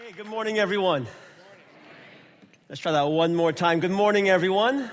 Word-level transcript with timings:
Hey, 0.00 0.12
good 0.12 0.26
morning, 0.26 0.60
everyone. 0.60 1.08
Let's 2.68 2.80
try 2.80 2.92
that 2.92 3.08
one 3.08 3.34
more 3.34 3.52
time. 3.52 3.80
Good 3.80 3.90
morning, 3.90 4.28
everyone. 4.30 4.92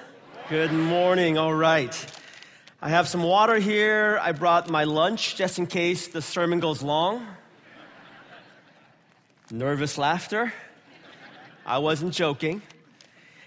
Good 0.50 0.74
morning. 0.74 1.38
All 1.38 1.54
right. 1.54 1.94
I 2.82 2.90
have 2.90 3.08
some 3.08 3.22
water 3.22 3.58
here. 3.58 4.18
I 4.20 4.32
brought 4.32 4.68
my 4.68 4.84
lunch 4.84 5.36
just 5.36 5.60
in 5.60 5.68
case 5.68 6.08
the 6.08 6.24
sermon 6.24 6.60
goes 6.60 6.82
long. 6.82 7.24
Nervous 9.52 10.00
laughter. 10.00 10.52
I 11.68 11.78
wasn't 11.78 12.12
joking. 12.12 12.64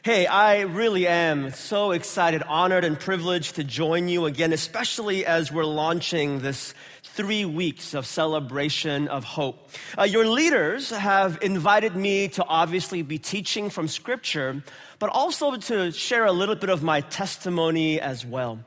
Hey, 0.08 0.26
I 0.26 0.60
really 0.60 1.06
am 1.06 1.50
so 1.50 1.90
excited, 1.90 2.42
honored, 2.42 2.82
and 2.82 2.98
privileged 2.98 3.56
to 3.56 3.62
join 3.62 4.08
you 4.08 4.24
again, 4.24 4.54
especially 4.54 5.26
as 5.26 5.52
we're 5.52 5.66
launching 5.66 6.38
this 6.40 6.72
three 7.02 7.44
weeks 7.44 7.92
of 7.92 8.06
celebration 8.06 9.08
of 9.08 9.24
hope. 9.24 9.68
Uh, 9.98 10.04
your 10.04 10.26
leaders 10.26 10.88
have 10.88 11.36
invited 11.42 11.94
me 11.94 12.28
to 12.28 12.44
obviously 12.46 13.02
be 13.02 13.18
teaching 13.18 13.68
from 13.68 13.86
Scripture, 13.86 14.62
but 14.98 15.10
also 15.10 15.56
to 15.56 15.92
share 15.92 16.24
a 16.24 16.32
little 16.32 16.54
bit 16.54 16.70
of 16.70 16.82
my 16.82 17.02
testimony 17.02 18.00
as 18.00 18.24
well. 18.24 18.60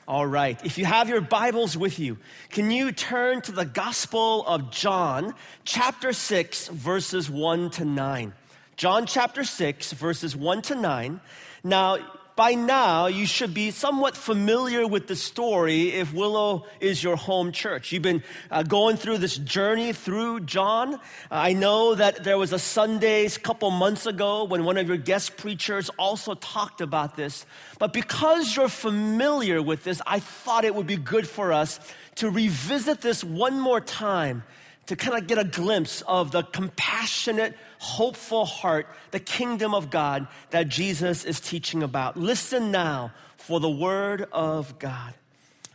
All 0.08 0.28
right. 0.28 0.64
If 0.64 0.78
you 0.78 0.86
have 0.86 1.10
your 1.10 1.22
Bibles 1.22 1.76
with 1.76 1.98
you, 1.98 2.20
can 2.50 2.70
you 2.70 2.92
turn 2.92 3.42
to 3.42 3.52
the 3.52 3.66
Gospel 3.66 4.46
of 4.46 4.70
John, 4.70 5.34
chapter 5.64 6.14
6, 6.14 6.68
verses 6.68 7.28
1 7.28 7.72
to 7.72 7.86
9? 7.86 8.32
John 8.76 9.08
chapter 9.08 9.44
6, 9.44 9.94
verses 9.94 10.36
1 10.36 10.62
to 10.64 10.76
9. 10.76 11.22
Now, 11.64 11.98
by 12.36 12.54
now 12.54 13.08
you 13.08 13.26
should 13.26 13.54
be 13.54 13.72
somewhat 13.72 14.18
familiar 14.18 14.86
with 14.86 15.08
the 15.08 15.16
story 15.16 15.94
if 15.94 16.14
Willow 16.14 16.66
is 16.80 17.02
your 17.02 17.16
home 17.16 17.52
church. 17.52 17.92
You've 17.92 18.04
been 18.04 18.24
uh, 18.52 18.64
going 18.64 18.98
through 18.98 19.20
this 19.20 19.38
journey 19.38 19.94
through 19.94 20.42
John. 20.42 20.96
Uh, 20.96 21.00
I 21.32 21.54
know 21.54 21.96
that 21.96 22.24
there 22.24 22.38
was 22.38 22.52
a 22.52 22.60
Sunday 22.60 23.26
a 23.26 23.30
couple 23.30 23.72
months 23.72 24.06
ago 24.06 24.44
when 24.44 24.66
one 24.66 24.78
of 24.78 24.88
your 24.88 24.98
guest 24.98 25.38
preachers 25.38 25.90
also 25.98 26.34
talked 26.34 26.82
about 26.82 27.16
this. 27.16 27.46
But 27.80 27.94
because 27.94 28.56
you're 28.56 28.70
familiar 28.70 29.62
with 29.62 29.84
this, 29.84 30.02
I 30.06 30.20
thought 30.20 30.66
it 30.66 30.76
would 30.76 30.88
be 30.88 30.98
good 30.98 31.28
for 31.28 31.54
us 31.54 31.80
to 32.16 32.30
revisit 32.30 33.02
this 33.02 33.24
one 33.24 33.60
more 33.60 33.80
time 33.80 34.44
to 34.88 34.96
kind 34.96 35.18
of 35.18 35.28
get 35.28 35.38
a 35.38 35.44
glimpse 35.44 36.02
of 36.08 36.32
the 36.32 36.44
compassionate, 36.44 37.58
hopeful 37.80 38.46
heart, 38.46 38.88
the 39.12 39.20
kingdom 39.20 39.74
of 39.74 39.90
God 39.90 40.28
that 40.52 40.70
Jesus 40.70 41.26
is 41.26 41.40
teaching 41.40 41.84
about. 41.84 42.18
Listen 42.18 42.72
now 42.72 43.12
for 43.38 43.60
the 43.60 43.70
word 43.70 44.28
of 44.32 44.78
God. 44.80 45.14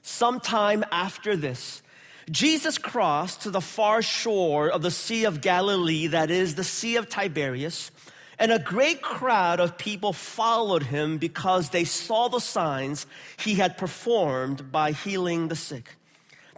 Sometime 0.03 0.85
after 0.91 1.37
this, 1.37 1.83
Jesus 2.31 2.79
crossed 2.79 3.43
to 3.43 3.51
the 3.51 3.61
far 3.61 4.03
shore 4.03 4.69
of 4.69 4.83
the 4.83 4.91
Sea 4.91 5.25
of 5.25 5.41
Galilee, 5.41 6.07
that 6.09 6.31
is, 6.31 6.55
the 6.55 6.65
Sea 6.65 6.97
of 6.97 7.09
Tiberias, 7.09 7.91
and 8.39 8.53
a 8.53 8.59
great 8.59 9.03
crowd 9.03 9.61
of 9.61 9.77
people 9.77 10.13
followed 10.13 10.85
him 10.85 11.19
because 11.19 11.71
they 11.71 11.85
saw 11.85 12.29
the 12.29 12.39
signs 12.39 13.07
he 13.37 13.55
had 13.55 13.77
performed 13.77 14.71
by 14.73 14.93
healing 14.93 15.49
the 15.49 15.57
sick. 15.57 15.97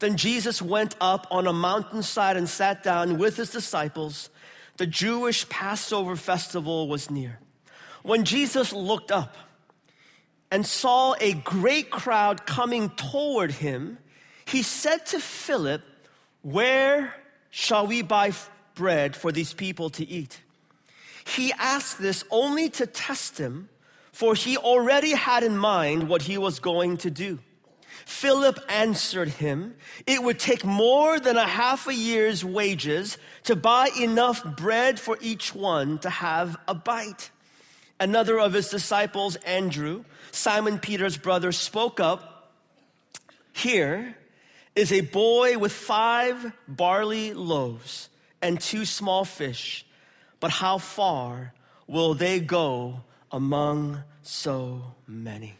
Then 0.03 0.17
Jesus 0.17 0.61
went 0.61 0.97
up 1.01 1.29
on 1.31 1.47
a 1.47 1.53
mountainside 1.53 2.37
and 2.37 2.49
sat 2.49 2.83
down 2.83 3.19
with 3.19 3.37
his 3.37 3.51
disciples. 3.51 4.31
The 4.77 4.87
Jewish 4.89 5.49
Passover 5.49 6.17
festival 6.17 6.89
was 6.89 7.09
near. 7.09 7.39
When 8.03 8.25
Jesus 8.25 8.73
looked 8.73 9.13
up 9.13 9.37
and 10.51 10.67
saw 10.67 11.15
a 11.21 11.35
great 11.35 11.93
crowd 11.93 12.47
coming 12.47 12.91
toward 12.91 13.53
him, 13.53 13.97
he 14.45 14.65
said 14.65 15.07
to 15.07 15.21
Philip, 15.21 15.83
Where 16.43 17.15
shall 17.51 17.87
we 17.87 18.03
buy 18.03 18.33
bread 18.75 19.15
for 19.15 19.31
these 19.31 19.55
people 19.55 19.89
to 19.91 20.05
eat? 20.05 20.41
He 21.25 21.53
asked 21.53 22.03
this 22.03 22.25
only 22.29 22.71
to 22.71 22.87
test 22.87 23.39
him, 23.39 23.69
for 24.11 24.35
he 24.35 24.57
already 24.57 25.13
had 25.13 25.45
in 25.45 25.57
mind 25.57 26.09
what 26.09 26.23
he 26.23 26.39
was 26.39 26.59
going 26.59 26.97
to 26.97 27.11
do. 27.13 27.39
Philip 28.05 28.59
answered 28.69 29.29
him, 29.29 29.75
It 30.07 30.23
would 30.23 30.39
take 30.39 30.65
more 30.65 31.21
than 31.21 31.37
a 31.37 31.47
half 31.47 31.87
a 31.87 31.95
year's 31.95 32.45
wages 32.45 33.19
to 33.45 33.57
buy 33.57 33.91
enough 33.99 34.45
bread 34.57 34.99
for 34.99 35.19
each 35.21 35.55
one 35.55 35.99
to 35.99 36.11
have 36.11 36.57
a 36.67 36.75
bite. 36.75 37.31
Another 37.99 38.39
of 38.39 38.53
his 38.53 38.69
disciples, 38.69 39.37
Andrew, 39.37 40.05
Simon 40.31 40.79
Peter's 40.79 41.17
brother, 41.17 41.53
spoke 41.53 42.01
up. 42.01 42.53
Here 43.53 44.17
is 44.75 44.93
a 44.93 45.03
boy 45.03 45.59
with 45.59 45.73
five 45.73 46.53
barley 46.67 47.33
loaves 47.35 48.09
and 48.41 48.61
two 48.61 48.85
small 48.85 49.25
fish, 49.25 49.87
but 50.41 50.51
how 50.51 50.79
far 50.79 51.53
will 51.87 52.15
they 52.15 52.41
go 52.41 53.03
among 53.31 54.03
so 54.23 54.95
many? 55.07 55.57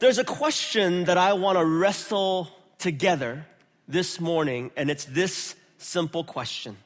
There's 0.00 0.18
a 0.18 0.24
question 0.24 1.04
that 1.04 1.16
I 1.16 1.34
want 1.34 1.56
to 1.56 1.64
wrestle 1.64 2.50
together 2.78 3.46
this 3.86 4.20
morning, 4.20 4.70
and 4.76 4.90
it's 4.90 5.04
this 5.04 5.54
simple 5.78 6.24
question. 6.24 6.76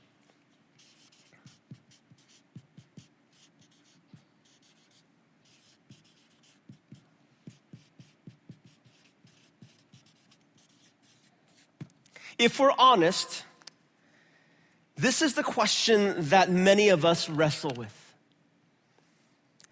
If 12.39 12.61
we're 12.61 12.73
honest, 12.79 13.43
this 14.97 15.23
is 15.23 15.35
the 15.35 15.43
question 15.43 16.15
that 16.29 16.51
many 16.51 16.91
of 16.91 17.05
us 17.05 17.29
wrestle 17.29 17.73
with 17.75 17.98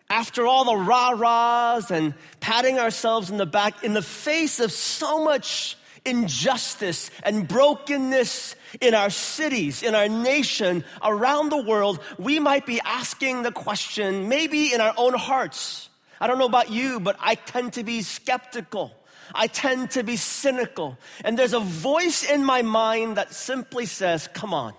after 0.08 0.46
all 0.46 0.64
the 0.64 0.76
rah 0.76 1.10
rahs 1.10 1.90
and 1.90 2.14
patting 2.40 2.78
ourselves 2.78 3.30
in 3.30 3.36
the 3.36 3.46
back, 3.46 3.82
in 3.82 3.92
the 3.92 4.02
face 4.02 4.60
of 4.60 4.70
so 4.70 5.24
much 5.24 5.76
injustice 6.04 7.10
and 7.22 7.48
brokenness 7.48 8.54
in 8.80 8.94
our 8.94 9.10
cities, 9.10 9.82
in 9.82 9.94
our 9.94 10.08
nation, 10.08 10.84
around 11.02 11.50
the 11.50 11.62
world, 11.62 12.00
we 12.18 12.38
might 12.38 12.66
be 12.66 12.80
asking 12.84 13.42
the 13.42 13.52
question, 13.52 14.28
maybe 14.28 14.72
in 14.72 14.80
our 14.80 14.94
own 14.96 15.14
hearts. 15.14 15.88
I 16.20 16.26
don't 16.26 16.38
know 16.38 16.46
about 16.46 16.70
you, 16.70 17.00
but 17.00 17.16
I 17.20 17.34
tend 17.34 17.74
to 17.74 17.84
be 17.84 18.02
skeptical. 18.02 18.92
I 19.34 19.48
tend 19.48 19.90
to 19.92 20.02
be 20.02 20.16
cynical. 20.16 20.96
And 21.24 21.38
there's 21.38 21.52
a 21.52 21.60
voice 21.60 22.28
in 22.28 22.44
my 22.44 22.62
mind 22.62 23.16
that 23.16 23.34
simply 23.34 23.86
says, 23.86 24.28
Come 24.32 24.54
on, 24.54 24.72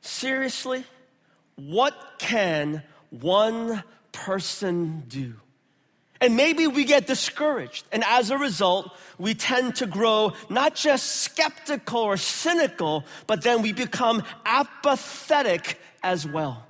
seriously? 0.00 0.84
What 1.56 1.94
can 2.18 2.82
one 3.10 3.82
person 4.12 5.04
do? 5.08 5.34
And 6.20 6.36
maybe 6.36 6.66
we 6.66 6.84
get 6.84 7.06
discouraged. 7.06 7.86
And 7.92 8.04
as 8.04 8.30
a 8.30 8.36
result, 8.36 8.94
we 9.18 9.34
tend 9.34 9.76
to 9.76 9.86
grow 9.86 10.34
not 10.50 10.74
just 10.74 11.06
skeptical 11.06 12.00
or 12.00 12.18
cynical, 12.18 13.04
but 13.26 13.42
then 13.42 13.62
we 13.62 13.72
become 13.72 14.22
apathetic 14.44 15.80
as 16.02 16.26
well. 16.26 16.66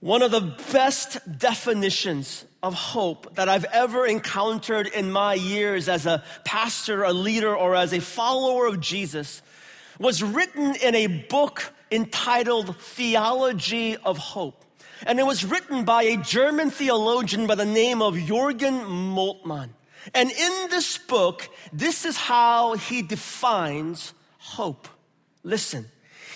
One 0.00 0.22
of 0.22 0.30
the 0.30 0.54
best 0.72 1.18
definitions 1.38 2.44
of 2.62 2.74
hope 2.74 3.36
that 3.36 3.48
I've 3.48 3.64
ever 3.66 4.04
encountered 4.04 4.88
in 4.88 5.10
my 5.10 5.34
years 5.34 5.88
as 5.88 6.06
a 6.06 6.24
pastor, 6.44 7.04
a 7.04 7.12
leader, 7.12 7.56
or 7.56 7.76
as 7.76 7.92
a 7.92 8.00
follower 8.00 8.66
of 8.66 8.80
Jesus 8.80 9.42
was 9.98 10.22
written 10.22 10.74
in 10.76 10.94
a 10.94 11.06
book 11.06 11.72
entitled 11.90 12.76
Theology 12.76 13.96
of 13.96 14.18
Hope. 14.18 14.65
And 15.04 15.18
it 15.18 15.26
was 15.26 15.44
written 15.44 15.84
by 15.84 16.04
a 16.04 16.16
German 16.16 16.70
theologian 16.70 17.46
by 17.46 17.54
the 17.54 17.66
name 17.66 18.00
of 18.00 18.14
Jürgen 18.14 18.84
Moltmann. 18.86 19.70
And 20.14 20.30
in 20.30 20.70
this 20.70 20.98
book, 20.98 21.48
this 21.72 22.04
is 22.04 22.16
how 22.16 22.74
he 22.74 23.02
defines 23.02 24.14
hope. 24.38 24.88
Listen, 25.42 25.86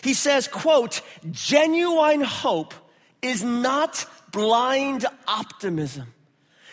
He 0.02 0.14
says, 0.14 0.48
quote, 0.48 1.02
genuine 1.30 2.22
hope 2.22 2.74
is 3.22 3.44
not 3.44 4.06
blind 4.32 5.04
optimism. 5.26 6.14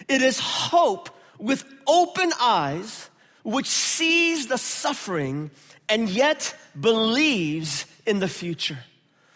It 0.07 0.21
is 0.21 0.39
hope 0.39 1.09
with 1.37 1.65
open 1.85 2.31
eyes, 2.39 3.09
which 3.43 3.67
sees 3.67 4.47
the 4.47 4.57
suffering 4.57 5.51
and 5.89 6.09
yet 6.09 6.55
believes 6.79 7.85
in 8.05 8.19
the 8.19 8.27
future. 8.27 8.79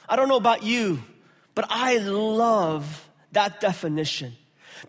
I 0.08 0.16
don't 0.16 0.28
know 0.28 0.38
about 0.38 0.64
you, 0.64 1.04
but 1.56 1.66
I 1.70 1.98
love 1.98 3.10
that 3.32 3.60
definition 3.60 4.34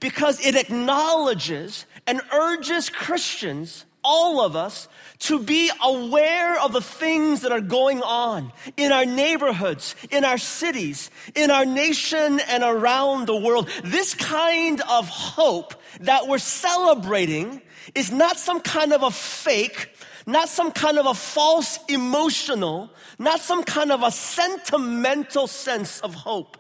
because 0.01 0.45
it 0.45 0.57
acknowledges 0.57 1.87
and 2.07 2.21
urges 2.33 2.89
Christians, 2.89 3.85
all 4.03 4.41
of 4.41 4.57
us, 4.57 4.89
to 5.21 5.39
be 5.39 5.71
aware 5.83 6.59
of 6.61 6.73
the 6.73 6.81
things 6.81 7.43
that 7.43 7.53
are 7.53 7.61
going 7.61 8.03
on 8.03 8.53
in 8.77 8.91
our 8.91 9.05
neighborhoods, 9.05 9.95
in 10.11 10.25
our 10.25 10.39
cities, 10.39 11.11
in 11.35 11.51
our 11.51 11.65
nation, 11.65 12.41
and 12.49 12.65
around 12.65 13.27
the 13.27 13.37
world. 13.37 13.69
This 13.85 14.15
kind 14.15 14.81
of 14.91 15.09
hope 15.09 15.75
that 16.01 16.27
we're 16.27 16.39
celebrating 16.39 17.63
is 17.95 18.11
not 18.11 18.39
some 18.39 18.61
kind 18.61 18.93
of 18.93 19.03
a 19.03 19.11
fake, 19.11 19.91
not 20.27 20.49
some 20.49 20.73
kind 20.73 20.99
of 20.99 21.07
a 21.07 21.15
false 21.15 21.79
emotional, 21.89 22.91
not 23.19 23.41
some 23.41 23.65
kind 23.65 23.93
of 23.93 24.03
a 24.03 24.11
sentimental 24.11 25.47
sense 25.47 26.01
of 26.01 26.15
hope, 26.15 26.57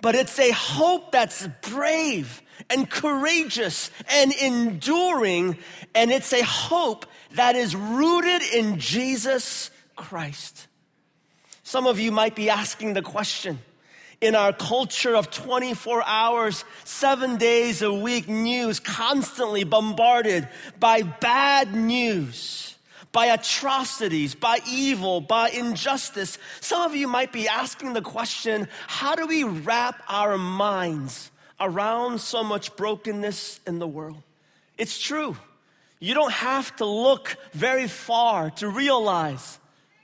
but 0.00 0.14
it's 0.14 0.38
a 0.38 0.50
hope 0.50 1.12
that's 1.12 1.46
brave 1.62 2.42
and 2.70 2.88
courageous 2.88 3.90
and 4.10 4.32
enduring, 4.32 5.56
and 5.94 6.10
it's 6.10 6.32
a 6.32 6.44
hope 6.44 7.06
that 7.34 7.56
is 7.56 7.74
rooted 7.74 8.42
in 8.54 8.78
Jesus 8.78 9.70
Christ. 9.94 10.66
Some 11.62 11.86
of 11.86 11.98
you 11.98 12.12
might 12.12 12.34
be 12.34 12.50
asking 12.50 12.94
the 12.94 13.02
question 13.02 13.58
in 14.20 14.34
our 14.34 14.52
culture 14.52 15.14
of 15.14 15.30
24 15.30 16.02
hours, 16.06 16.64
seven 16.84 17.36
days 17.36 17.82
a 17.82 17.92
week 17.92 18.28
news, 18.28 18.80
constantly 18.80 19.64
bombarded 19.64 20.48
by 20.78 21.02
bad 21.02 21.74
news, 21.74 22.75
by 23.16 23.28
atrocities, 23.28 24.34
by 24.34 24.58
evil, 24.68 25.22
by 25.22 25.48
injustice. 25.48 26.36
Some 26.60 26.82
of 26.82 26.94
you 26.94 27.08
might 27.08 27.32
be 27.32 27.48
asking 27.48 27.94
the 27.94 28.02
question 28.02 28.68
how 28.86 29.14
do 29.14 29.26
we 29.26 29.42
wrap 29.42 30.02
our 30.06 30.36
minds 30.36 31.30
around 31.58 32.20
so 32.20 32.44
much 32.44 32.76
brokenness 32.76 33.60
in 33.66 33.78
the 33.78 33.86
world? 33.86 34.22
It's 34.76 35.00
true. 35.00 35.34
You 35.98 36.12
don't 36.12 36.30
have 36.30 36.76
to 36.76 36.84
look 36.84 37.38
very 37.54 37.88
far 37.88 38.50
to 38.50 38.68
realize 38.68 39.60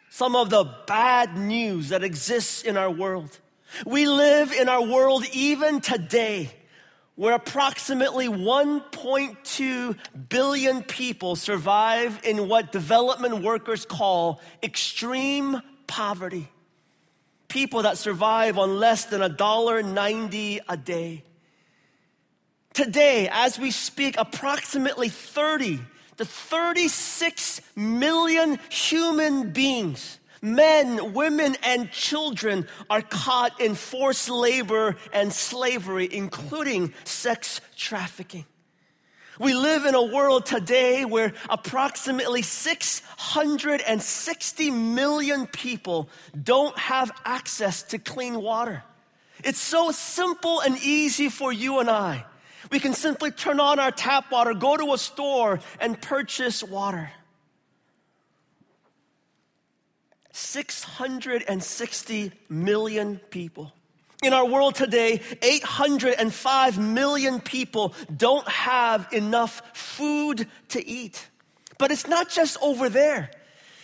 some 0.08 0.34
of 0.34 0.48
the 0.48 0.64
bad 0.86 1.36
news 1.36 1.90
that 1.90 2.02
exists 2.02 2.62
in 2.62 2.78
our 2.78 2.90
world. 2.90 3.38
We 3.84 4.06
live 4.06 4.52
in 4.52 4.70
our 4.70 4.82
world 4.82 5.26
even 5.34 5.82
today 5.82 6.50
where 7.14 7.34
approximately 7.34 8.28
1.2 8.28 9.98
billion 10.28 10.82
people 10.82 11.36
survive 11.36 12.20
in 12.24 12.48
what 12.48 12.72
development 12.72 13.42
workers 13.42 13.84
call 13.84 14.40
extreme 14.62 15.60
poverty. 15.86 16.48
People 17.48 17.82
that 17.82 17.98
survive 17.98 18.56
on 18.56 18.78
less 18.78 19.04
than 19.06 19.20
$1.90 19.20 20.60
a 20.68 20.76
day. 20.76 21.22
Today, 22.72 23.28
as 23.30 23.58
we 23.58 23.70
speak, 23.70 24.14
approximately 24.16 25.10
30 25.10 25.78
to 26.16 26.24
36 26.24 27.60
million 27.76 28.58
human 28.70 29.50
beings, 29.50 30.18
men, 30.42 31.14
women, 31.14 31.56
and 31.62 31.90
children, 31.90 32.68
are 32.90 33.00
caught 33.00 33.58
in 33.60 33.74
forced 33.74 34.28
labor 34.28 34.96
and 35.12 35.32
slavery, 35.32 36.06
including 36.12 36.92
sex 37.04 37.62
trafficking. 37.76 38.44
We 39.38 39.54
live 39.54 39.86
in 39.86 39.94
a 39.94 40.02
world 40.02 40.44
today 40.44 41.06
where 41.06 41.32
approximately 41.48 42.42
660 42.42 44.70
million 44.70 45.46
people 45.46 46.10
don't 46.40 46.78
have 46.78 47.10
access 47.24 47.82
to 47.84 47.98
clean 47.98 48.42
water. 48.42 48.84
It's 49.42 49.58
so 49.58 49.90
simple 49.90 50.60
and 50.60 50.76
easy 50.78 51.30
for 51.30 51.50
you 51.52 51.80
and 51.80 51.88
I 51.88 52.26
we 52.70 52.80
can 52.80 52.94
simply 52.94 53.30
turn 53.30 53.60
on 53.60 53.78
our 53.78 53.90
tap 53.90 54.30
water, 54.30 54.54
go 54.54 54.76
to 54.76 54.94
a 54.94 54.98
store, 54.98 55.60
and 55.80 56.00
purchase 56.00 56.62
water. 56.62 57.10
660 60.32 62.32
million 62.48 63.20
people. 63.30 63.72
In 64.22 64.32
our 64.32 64.46
world 64.46 64.76
today, 64.76 65.20
805 65.42 66.78
million 66.78 67.40
people 67.40 67.92
don't 68.16 68.48
have 68.48 69.12
enough 69.12 69.76
food 69.76 70.46
to 70.68 70.86
eat. 70.86 71.28
But 71.76 71.90
it's 71.90 72.06
not 72.06 72.30
just 72.30 72.56
over 72.62 72.88
there. 72.88 73.30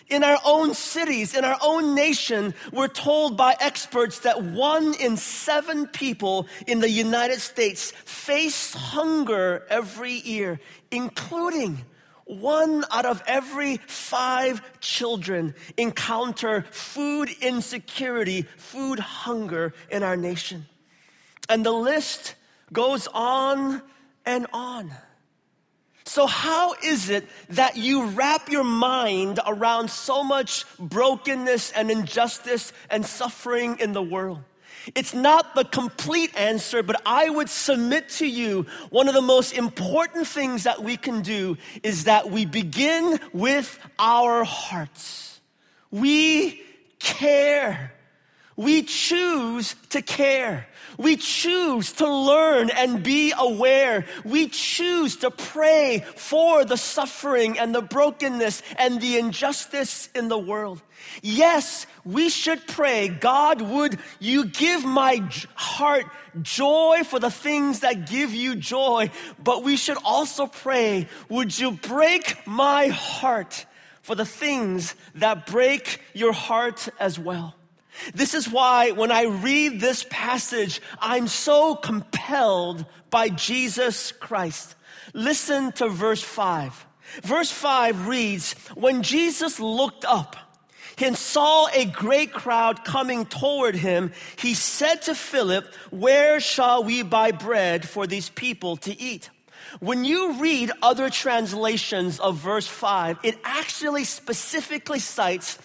In 0.09 0.25
our 0.25 0.39
own 0.45 0.75
cities, 0.75 1.35
in 1.35 1.45
our 1.45 1.59
own 1.61 1.95
nation, 1.95 2.55
we're 2.73 2.89
told 2.89 3.37
by 3.37 3.57
experts 3.61 4.21
that 4.21 4.43
one 4.43 4.95
in 4.95 5.17
seven 5.17 5.87
people 5.89 6.47
in 6.67 6.81
the 6.81 6.89
United 6.89 7.41
States 7.41 7.91
face 7.91 8.73
hunger 8.73 9.67
every 9.69 10.15
year, 10.15 10.61
including 10.91 11.85
one 12.29 12.85
out 12.91 13.07
of 13.07 13.23
every 13.27 13.79
five 13.79 14.63
children 14.81 15.55
encounter 15.77 16.63
food 16.71 17.31
insecurity, 17.41 18.43
food 18.59 18.99
hunger 18.99 19.73
in 19.91 20.03
our 20.03 20.17
nation. 20.17 20.67
And 21.49 21.65
the 21.65 21.73
list 21.73 22.35
goes 22.73 23.09
on 23.09 23.83
and 24.27 24.47
on. 24.53 24.93
So, 26.05 26.27
how 26.27 26.75
is 26.83 27.11
it 27.11 27.27
that 27.51 27.77
you 27.77 28.07
wrap 28.07 28.49
your 28.49 28.65
mind 28.65 29.41
around 29.47 29.91
so 29.91 30.25
much 30.25 30.65
brokenness 30.79 31.73
and 31.73 31.91
injustice 31.91 32.73
and 32.89 33.05
suffering 33.05 33.79
in 33.79 33.93
the 33.93 34.03
world? 34.03 34.43
It's 34.95 35.15
not 35.15 35.55
the 35.55 35.65
complete 35.65 36.37
answer, 36.37 36.83
but 36.83 37.01
I 37.05 37.29
would 37.29 37.49
submit 37.49 38.09
to 38.11 38.27
you 38.27 38.67
one 38.91 39.09
of 39.09 39.15
the 39.15 39.23
most 39.23 39.53
important 39.53 40.27
things 40.27 40.65
that 40.65 40.83
we 40.83 40.97
can 40.97 41.23
do 41.23 41.57
is 41.83 42.05
that 42.05 42.31
we 42.31 42.47
begin 42.47 43.19
with 43.33 43.79
our 43.99 44.45
hearts. 44.45 45.41
We 45.91 46.63
care. 46.99 47.93
We 48.57 48.83
choose 48.83 49.75
to 49.91 50.03
care. 50.03 50.67
We 50.99 51.17
choose 51.17 51.93
to 51.95 52.09
learn 52.09 52.71
and 52.71 53.03
be 53.03 53.33
aware. 53.37 54.05
We 54.25 54.49
choose 54.49 55.17
to 55.19 55.31
pray 55.31 56.05
for 56.17 56.65
the 56.65 56.77
suffering 56.77 57.59
and 57.59 57.73
the 57.73 57.81
brokenness 57.81 58.63
and 58.77 59.01
the 59.01 59.17
injustice 59.19 60.09
in 60.15 60.27
the 60.27 60.39
world. 60.39 60.83
Yes, 61.23 61.87
we 62.05 62.29
should 62.29 62.67
pray, 62.67 63.09
God, 63.09 63.63
would 63.63 63.99
you 64.19 64.47
give 64.47 64.85
my 64.85 65.23
heart 65.55 66.07
joy 66.43 67.03
for 67.05 67.21
the 67.21 67.31
things 67.31 67.81
that 67.81 68.11
give 68.11 68.35
you 68.35 68.57
joy? 68.57 69.11
But 69.43 69.63
we 69.63 69.77
should 69.77 69.99
also 70.05 70.47
pray, 70.47 71.09
would 71.29 71.57
you 71.57 71.73
break 71.73 72.45
my 72.47 72.89
heart 72.89 73.67
for 74.03 74.17
the 74.17 74.27
things 74.27 74.95
that 75.15 75.47
break 75.47 76.01
your 76.13 76.33
heart 76.33 76.89
as 76.99 77.19
well? 77.19 77.55
This 78.15 78.35
is 78.35 78.49
why 78.49 78.93
when 78.93 79.11
I 79.11 79.25
read 79.25 79.81
this 79.81 80.07
passage, 80.09 80.81
I'm 81.01 81.29
so 81.29 81.75
compelled 81.75 82.85
by 83.11 83.29
Jesus 83.29 84.13
Christ. 84.13 84.75
Listen 85.15 85.73
to 85.73 85.89
verse 85.89 86.23
5. 86.23 86.87
Verse 87.23 87.51
5 87.51 88.07
reads 88.07 88.53
When 88.75 89.03
Jesus 89.03 89.59
looked 89.59 90.05
up 90.05 90.37
and 90.99 91.17
saw 91.17 91.69
a 91.69 91.85
great 91.85 92.33
crowd 92.33 92.85
coming 92.85 93.25
toward 93.25 93.75
him, 93.77 94.13
he 94.37 94.55
said 94.55 95.03
to 95.03 95.15
Philip, 95.15 95.73
Where 95.91 96.41
shall 96.41 96.85
we 96.85 97.03
buy 97.03 97.31
bread 97.33 97.89
for 97.89 98.07
these 98.07 98.29
people 98.31 98.77
to 98.79 99.01
eat? 99.01 99.31
When 99.81 100.05
you 100.05 100.41
read 100.41 100.73
other 100.83 101.11
translations 101.11 102.21
of 102.21 102.37
verse 102.37 102.67
5, 102.67 103.19
it 103.23 103.39
actually 103.45 104.05
specifically 104.05 104.99
cites 104.99 105.59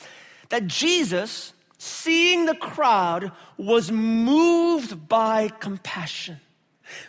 that 0.50 0.68
Jesus 0.68 1.53
seeing 1.84 2.46
the 2.46 2.56
crowd, 2.56 3.32
was 3.58 3.92
moved 3.92 5.10
by 5.10 5.50
compassion. 5.60 6.40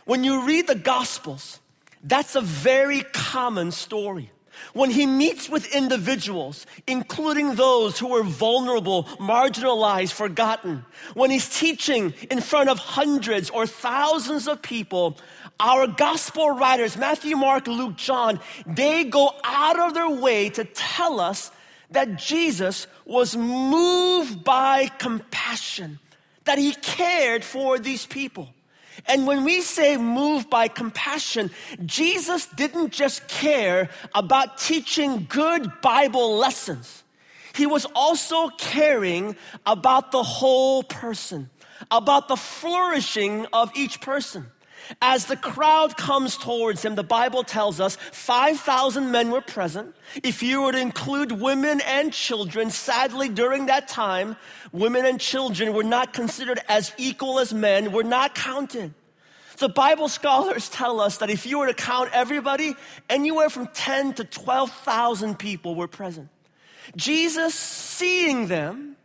When 0.04 0.24
you 0.24 0.44
read 0.44 0.66
the 0.66 0.74
Gospels, 0.74 1.60
that's 2.02 2.34
a 2.34 2.40
very 2.40 3.02
common 3.12 3.70
story. 3.70 4.30
When 4.72 4.90
he 4.90 5.06
meets 5.06 5.48
with 5.48 5.72
individuals, 5.74 6.66
including 6.86 7.54
those 7.54 7.98
who 7.98 8.16
are 8.16 8.24
vulnerable, 8.24 9.04
marginalized, 9.18 10.12
forgotten, 10.12 10.84
when 11.14 11.30
he's 11.30 11.48
teaching 11.48 12.14
in 12.30 12.40
front 12.40 12.68
of 12.68 12.78
hundreds 12.78 13.50
or 13.50 13.66
thousands 13.66 14.48
of 14.48 14.62
people, 14.62 15.18
our 15.60 15.86
gospel 15.86 16.50
writers, 16.50 16.96
Matthew, 16.96 17.36
Mark, 17.36 17.68
Luke, 17.68 17.96
John, 17.96 18.40
they 18.66 19.04
go 19.04 19.30
out 19.44 19.78
of 19.78 19.94
their 19.94 20.10
way 20.10 20.50
to 20.50 20.64
tell 20.64 21.20
us 21.20 21.50
that 21.90 22.16
Jesus 22.16 22.86
was 23.04 23.36
moved 23.36 24.44
by 24.44 24.88
compassion, 24.98 25.98
that 26.44 26.58
he 26.58 26.72
cared 26.74 27.44
for 27.44 27.78
these 27.78 28.06
people. 28.06 28.48
And 29.06 29.26
when 29.26 29.44
we 29.44 29.60
say 29.60 29.96
moved 29.96 30.48
by 30.48 30.68
compassion, 30.68 31.50
Jesus 31.84 32.46
didn't 32.46 32.92
just 32.92 33.26
care 33.28 33.90
about 34.14 34.58
teaching 34.58 35.26
good 35.28 35.80
Bible 35.80 36.36
lessons. 36.36 37.02
He 37.54 37.66
was 37.66 37.86
also 37.94 38.48
caring 38.50 39.36
about 39.66 40.10
the 40.10 40.22
whole 40.22 40.82
person, 40.82 41.50
about 41.90 42.28
the 42.28 42.36
flourishing 42.36 43.46
of 43.52 43.70
each 43.76 44.00
person. 44.00 44.46
As 45.00 45.26
the 45.26 45.36
crowd 45.36 45.96
comes 45.96 46.36
towards 46.36 46.84
him, 46.84 46.94
the 46.94 47.02
Bible 47.02 47.42
tells 47.42 47.80
us 47.80 47.96
5,000 47.96 49.10
men 49.10 49.30
were 49.30 49.40
present. 49.40 49.94
If 50.22 50.42
you 50.42 50.62
were 50.62 50.72
to 50.72 50.78
include 50.78 51.32
women 51.32 51.80
and 51.82 52.12
children, 52.12 52.70
sadly, 52.70 53.28
during 53.28 53.66
that 53.66 53.88
time, 53.88 54.36
women 54.72 55.06
and 55.06 55.20
children 55.20 55.72
were 55.72 55.84
not 55.84 56.12
considered 56.12 56.60
as 56.68 56.92
equal 56.98 57.38
as 57.38 57.54
men, 57.54 57.92
were 57.92 58.04
not 58.04 58.34
counted. 58.34 58.94
So 59.56 59.68
Bible 59.68 60.08
scholars 60.08 60.68
tell 60.68 61.00
us 61.00 61.18
that 61.18 61.30
if 61.30 61.46
you 61.46 61.58
were 61.60 61.68
to 61.68 61.74
count 61.74 62.10
everybody, 62.12 62.74
anywhere 63.08 63.48
from 63.48 63.68
10 63.68 64.14
to 64.14 64.24
12,000 64.24 65.38
people 65.38 65.74
were 65.76 65.86
present. 65.86 66.28
Jesus, 66.96 67.54
seeing 67.54 68.48
them, 68.48 68.96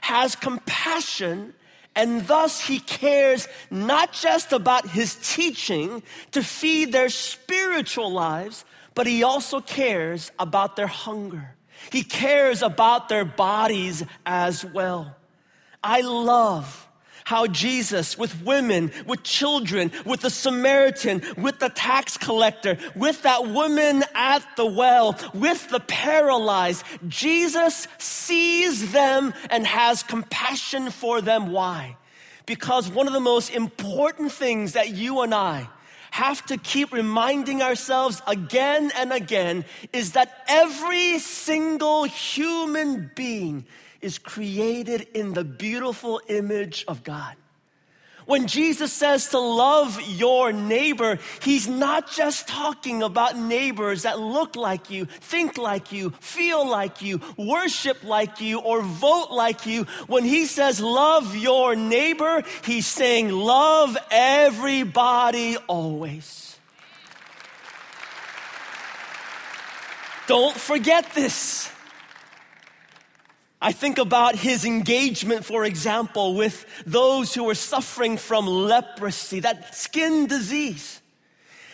has 0.00 0.34
compassion 0.34 1.54
and 1.98 2.24
thus 2.28 2.60
he 2.60 2.78
cares 2.78 3.48
not 3.72 4.12
just 4.12 4.52
about 4.52 4.88
his 4.88 5.16
teaching 5.16 6.00
to 6.30 6.44
feed 6.44 6.92
their 6.92 7.08
spiritual 7.08 8.12
lives, 8.12 8.64
but 8.94 9.08
he 9.08 9.24
also 9.24 9.60
cares 9.60 10.30
about 10.38 10.76
their 10.76 10.86
hunger. 10.86 11.56
He 11.90 12.04
cares 12.04 12.62
about 12.62 13.08
their 13.08 13.24
bodies 13.24 14.04
as 14.24 14.64
well. 14.64 15.16
I 15.82 16.02
love 16.02 16.87
how 17.28 17.46
Jesus, 17.46 18.16
with 18.16 18.42
women, 18.42 18.90
with 19.04 19.22
children, 19.22 19.92
with 20.06 20.20
the 20.20 20.30
Samaritan, 20.30 21.20
with 21.36 21.58
the 21.58 21.68
tax 21.68 22.16
collector, 22.16 22.78
with 22.96 23.20
that 23.20 23.48
woman 23.48 24.02
at 24.14 24.42
the 24.56 24.64
well, 24.64 25.14
with 25.34 25.68
the 25.68 25.80
paralyzed, 25.80 26.86
Jesus 27.06 27.86
sees 27.98 28.92
them 28.92 29.34
and 29.50 29.66
has 29.66 30.02
compassion 30.02 30.90
for 30.90 31.20
them. 31.20 31.52
Why? 31.52 31.98
Because 32.46 32.88
one 32.88 33.06
of 33.06 33.12
the 33.12 33.20
most 33.20 33.50
important 33.50 34.32
things 34.32 34.72
that 34.72 34.88
you 34.88 35.20
and 35.20 35.34
I 35.34 35.68
have 36.10 36.46
to 36.46 36.56
keep 36.56 36.94
reminding 36.94 37.60
ourselves 37.60 38.22
again 38.26 38.90
and 38.96 39.12
again 39.12 39.66
is 39.92 40.12
that 40.12 40.44
every 40.48 41.18
single 41.18 42.04
human 42.04 43.10
being 43.14 43.66
is 44.00 44.18
created 44.18 45.08
in 45.14 45.32
the 45.32 45.44
beautiful 45.44 46.20
image 46.28 46.84
of 46.88 47.02
God. 47.04 47.34
When 48.28 48.46
Jesus 48.46 48.92
says 48.92 49.30
to 49.30 49.38
love 49.38 49.98
your 50.02 50.52
neighbor, 50.52 51.18
he's 51.40 51.66
not 51.66 52.10
just 52.10 52.46
talking 52.46 53.02
about 53.02 53.38
neighbors 53.38 54.02
that 54.02 54.20
look 54.20 54.54
like 54.54 54.90
you, 54.90 55.06
think 55.06 55.56
like 55.56 55.92
you, 55.92 56.10
feel 56.20 56.68
like 56.68 57.00
you, 57.00 57.22
worship 57.38 58.04
like 58.04 58.42
you, 58.42 58.58
or 58.60 58.82
vote 58.82 59.30
like 59.30 59.64
you. 59.64 59.84
When 60.08 60.24
he 60.24 60.44
says 60.44 60.78
love 60.78 61.36
your 61.36 61.74
neighbor, 61.74 62.42
he's 62.64 62.86
saying 62.86 63.30
love 63.30 63.96
everybody 64.10 65.56
always. 65.66 66.58
Don't 70.26 70.54
forget 70.54 71.14
this. 71.14 71.72
I 73.60 73.72
think 73.72 73.98
about 73.98 74.36
his 74.36 74.64
engagement, 74.64 75.44
for 75.44 75.64
example, 75.64 76.34
with 76.34 76.64
those 76.86 77.34
who 77.34 77.44
were 77.44 77.56
suffering 77.56 78.16
from 78.16 78.46
leprosy, 78.46 79.40
that 79.40 79.74
skin 79.74 80.26
disease. 80.26 81.02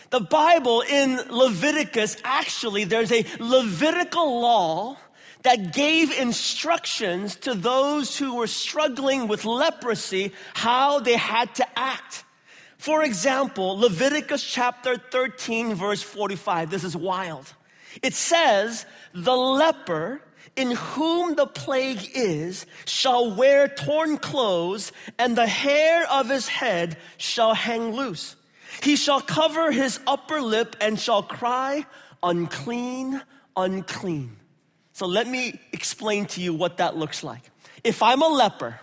The 0.09 0.19
Bible 0.19 0.81
in 0.81 1.19
Leviticus, 1.29 2.17
actually, 2.23 2.85
there's 2.85 3.11
a 3.11 3.25
Levitical 3.39 4.41
law 4.41 4.97
that 5.43 5.73
gave 5.73 6.11
instructions 6.11 7.35
to 7.35 7.53
those 7.53 8.17
who 8.17 8.35
were 8.35 8.47
struggling 8.47 9.27
with 9.27 9.45
leprosy 9.45 10.31
how 10.55 10.99
they 10.99 11.17
had 11.17 11.53
to 11.55 11.79
act. 11.79 12.23
For 12.79 13.03
example, 13.03 13.77
Leviticus 13.77 14.43
chapter 14.43 14.97
13, 14.97 15.75
verse 15.75 16.01
45. 16.01 16.71
This 16.71 16.83
is 16.83 16.97
wild. 16.97 17.53
It 18.01 18.15
says, 18.15 18.87
The 19.13 19.35
leper 19.35 20.21
in 20.55 20.71
whom 20.71 21.35
the 21.35 21.47
plague 21.47 22.09
is 22.13 22.65
shall 22.85 23.35
wear 23.35 23.67
torn 23.67 24.17
clothes, 24.17 24.91
and 25.19 25.37
the 25.37 25.47
hair 25.47 26.07
of 26.09 26.29
his 26.29 26.47
head 26.47 26.97
shall 27.17 27.53
hang 27.53 27.93
loose. 27.93 28.35
He 28.81 28.95
shall 28.95 29.21
cover 29.21 29.71
his 29.71 29.99
upper 30.07 30.41
lip 30.41 30.75
and 30.81 30.99
shall 30.99 31.23
cry, 31.23 31.85
unclean, 32.23 33.21
unclean. 33.55 34.37
So 34.93 35.05
let 35.05 35.27
me 35.27 35.59
explain 35.73 36.25
to 36.27 36.41
you 36.41 36.53
what 36.53 36.77
that 36.77 36.95
looks 36.95 37.23
like. 37.23 37.41
If 37.83 38.01
I'm 38.01 38.21
a 38.21 38.27
leper 38.27 38.79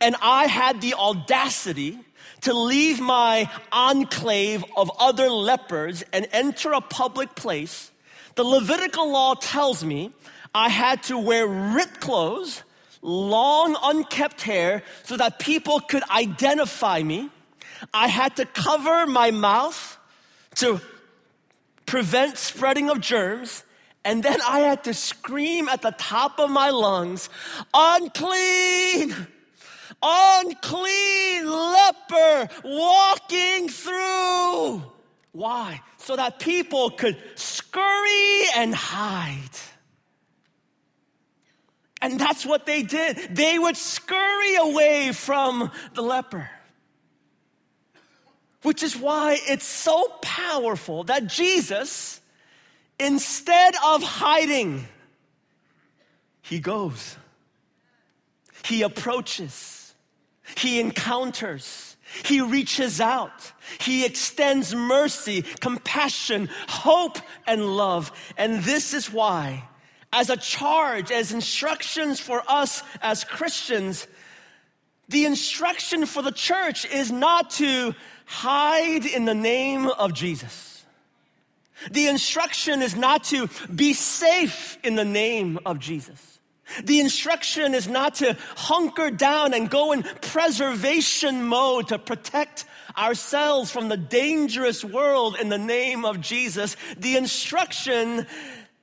and 0.00 0.16
I 0.22 0.46
had 0.46 0.80
the 0.80 0.94
audacity 0.94 1.98
to 2.42 2.52
leave 2.52 3.00
my 3.00 3.50
enclave 3.72 4.64
of 4.76 4.90
other 4.98 5.28
lepers 5.28 6.04
and 6.12 6.28
enter 6.32 6.72
a 6.72 6.80
public 6.80 7.34
place, 7.34 7.90
the 8.34 8.44
Levitical 8.44 9.10
law 9.10 9.34
tells 9.34 9.84
me 9.84 10.12
I 10.54 10.68
had 10.68 11.02
to 11.04 11.18
wear 11.18 11.46
ripped 11.46 12.00
clothes, 12.00 12.62
long 13.02 13.76
unkept 13.82 14.42
hair, 14.42 14.82
so 15.02 15.16
that 15.16 15.38
people 15.38 15.80
could 15.80 16.02
identify 16.10 17.02
me. 17.02 17.30
I 17.92 18.06
had 18.08 18.36
to 18.36 18.46
cover 18.46 19.06
my 19.06 19.30
mouth 19.30 19.98
to 20.56 20.80
prevent 21.86 22.38
spreading 22.38 22.88
of 22.88 23.00
germs. 23.00 23.64
And 24.04 24.22
then 24.22 24.40
I 24.42 24.60
had 24.60 24.84
to 24.84 24.94
scream 24.94 25.68
at 25.68 25.82
the 25.82 25.92
top 25.92 26.38
of 26.38 26.50
my 26.50 26.70
lungs, 26.70 27.30
unclean, 27.72 29.14
unclean 30.02 31.46
leper 31.46 32.48
walking 32.62 33.68
through. 33.68 34.82
Why? 35.32 35.80
So 35.96 36.16
that 36.16 36.38
people 36.38 36.90
could 36.90 37.16
scurry 37.34 38.42
and 38.56 38.74
hide. 38.74 39.56
And 42.04 42.20
that's 42.20 42.44
what 42.44 42.66
they 42.66 42.82
did. 42.82 43.16
They 43.34 43.58
would 43.58 43.78
scurry 43.78 44.56
away 44.56 45.12
from 45.12 45.70
the 45.94 46.02
leper. 46.02 46.50
Which 48.60 48.82
is 48.82 48.94
why 48.94 49.38
it's 49.48 49.64
so 49.64 50.08
powerful 50.20 51.04
that 51.04 51.28
Jesus, 51.28 52.20
instead 53.00 53.74
of 53.82 54.02
hiding, 54.02 54.86
he 56.42 56.60
goes, 56.60 57.16
he 58.66 58.82
approaches, 58.82 59.94
he 60.58 60.80
encounters, 60.80 61.96
he 62.22 62.42
reaches 62.42 63.00
out, 63.00 63.50
he 63.80 64.04
extends 64.04 64.74
mercy, 64.74 65.40
compassion, 65.60 66.50
hope, 66.68 67.16
and 67.46 67.78
love. 67.78 68.12
And 68.36 68.62
this 68.62 68.92
is 68.92 69.10
why 69.10 69.70
as 70.14 70.30
a 70.30 70.36
charge, 70.36 71.10
as 71.10 71.32
instructions 71.32 72.20
for 72.20 72.42
us 72.48 72.84
as 73.02 73.24
Christians, 73.24 74.06
the 75.08 75.26
instruction 75.26 76.06
for 76.06 76.22
the 76.22 76.30
church 76.30 76.86
is 76.86 77.10
not 77.10 77.50
to 77.50 77.94
hide 78.24 79.04
in 79.04 79.24
the 79.24 79.34
name 79.34 79.88
of 79.88 80.14
Jesus. 80.14 80.84
The 81.90 82.06
instruction 82.06 82.80
is 82.80 82.94
not 82.94 83.24
to 83.24 83.50
be 83.74 83.92
safe 83.92 84.78
in 84.84 84.94
the 84.94 85.04
name 85.04 85.58
of 85.66 85.80
Jesus. 85.80 86.38
The 86.82 87.00
instruction 87.00 87.74
is 87.74 87.88
not 87.88 88.14
to 88.16 88.38
hunker 88.56 89.10
down 89.10 89.52
and 89.52 89.68
go 89.68 89.92
in 89.92 90.04
preservation 90.04 91.44
mode 91.44 91.88
to 91.88 91.98
protect 91.98 92.64
ourselves 92.96 93.72
from 93.72 93.88
the 93.88 93.96
dangerous 93.96 94.84
world 94.84 95.36
in 95.40 95.48
the 95.48 95.58
name 95.58 96.04
of 96.04 96.20
Jesus. 96.20 96.76
The 96.96 97.16
instruction 97.16 98.26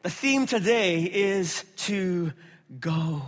the 0.04 0.10
theme 0.10 0.46
today 0.46 1.04
is 1.04 1.64
to 1.78 2.34
go. 2.80 3.24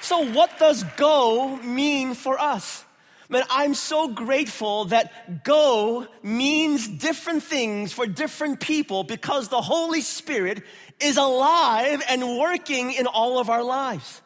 So, 0.00 0.24
what 0.32 0.58
does 0.58 0.84
go 0.96 1.56
mean 1.56 2.14
for 2.14 2.40
us? 2.40 2.84
Man, 3.28 3.42
I'm 3.50 3.74
so 3.74 4.08
grateful 4.08 4.86
that 4.86 5.44
go 5.44 6.06
means 6.22 6.88
different 6.88 7.42
things 7.42 7.92
for 7.92 8.06
different 8.06 8.58
people 8.58 9.04
because 9.04 9.48
the 9.48 9.60
Holy 9.60 10.00
Spirit 10.00 10.62
is 10.98 11.18
alive 11.18 12.02
and 12.08 12.38
working 12.38 12.92
in 12.94 13.06
all 13.06 13.38
of 13.38 13.50
our 13.50 13.62
lives. 13.62 14.22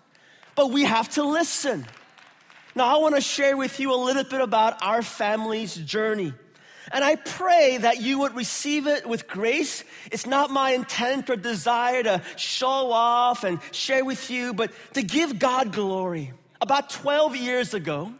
But 0.54 0.70
we 0.70 0.84
have 0.84 1.08
to 1.14 1.24
listen. 1.24 1.84
Now, 2.74 2.96
I 2.96 3.00
want 3.00 3.14
to 3.14 3.20
share 3.20 3.56
with 3.56 3.78
you 3.80 3.94
a 3.94 3.96
little 3.96 4.24
bit 4.24 4.40
about 4.40 4.82
our 4.82 5.02
family's 5.02 5.74
journey. 5.74 6.32
And 6.90 7.04
I 7.04 7.16
pray 7.16 7.78
that 7.78 8.00
you 8.00 8.20
would 8.20 8.34
receive 8.34 8.86
it 8.86 9.06
with 9.06 9.28
grace. 9.28 9.84
It's 10.10 10.26
not 10.26 10.50
my 10.50 10.72
intent 10.72 11.30
or 11.30 11.36
desire 11.36 12.02
to 12.02 12.22
show 12.36 12.92
off 12.92 13.44
and 13.44 13.60
share 13.72 14.04
with 14.04 14.30
you, 14.30 14.52
but 14.52 14.72
to 14.94 15.02
give 15.02 15.38
God 15.38 15.72
glory. 15.72 16.32
About 16.60 16.90
12 16.90 17.36
years 17.36 17.74
ago, 17.74 18.12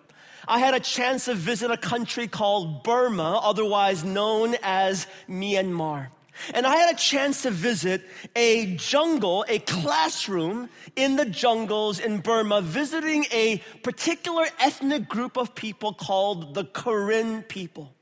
I 0.47 0.59
had 0.59 0.75
a 0.75 0.81
chance 0.81 1.27
to 1.27 1.35
visit 1.35 1.71
a 1.71 1.77
country 1.77 2.29
called 2.29 2.83
Burma, 2.83 3.41
otherwise 3.43 4.05
known 4.05 4.57
as 4.63 5.07
Myanmar. 5.29 6.09
And 6.55 6.67
I 6.67 6.77
had 6.77 6.95
a 6.95 6.99
chance 6.99 7.43
to 7.43 7.51
visit 7.51 8.03
a 8.35 8.75
jungle, 8.77 9.45
a 9.49 9.59
classroom 9.61 10.69
in 10.97 11.17
the 11.17 11.27
jungles 11.27 12.01
in 12.01 12.19
Burma, 12.19 12.61
visiting 12.61 13.25
a 13.33 13.63
particular 13.83 14.47
ethnic 14.59 15.09
group 15.09 15.37
of 15.37 15.55
people 15.55 15.93
called 15.93 16.55
the 16.55 16.65
Karen 16.65 17.43
people. 17.43 17.95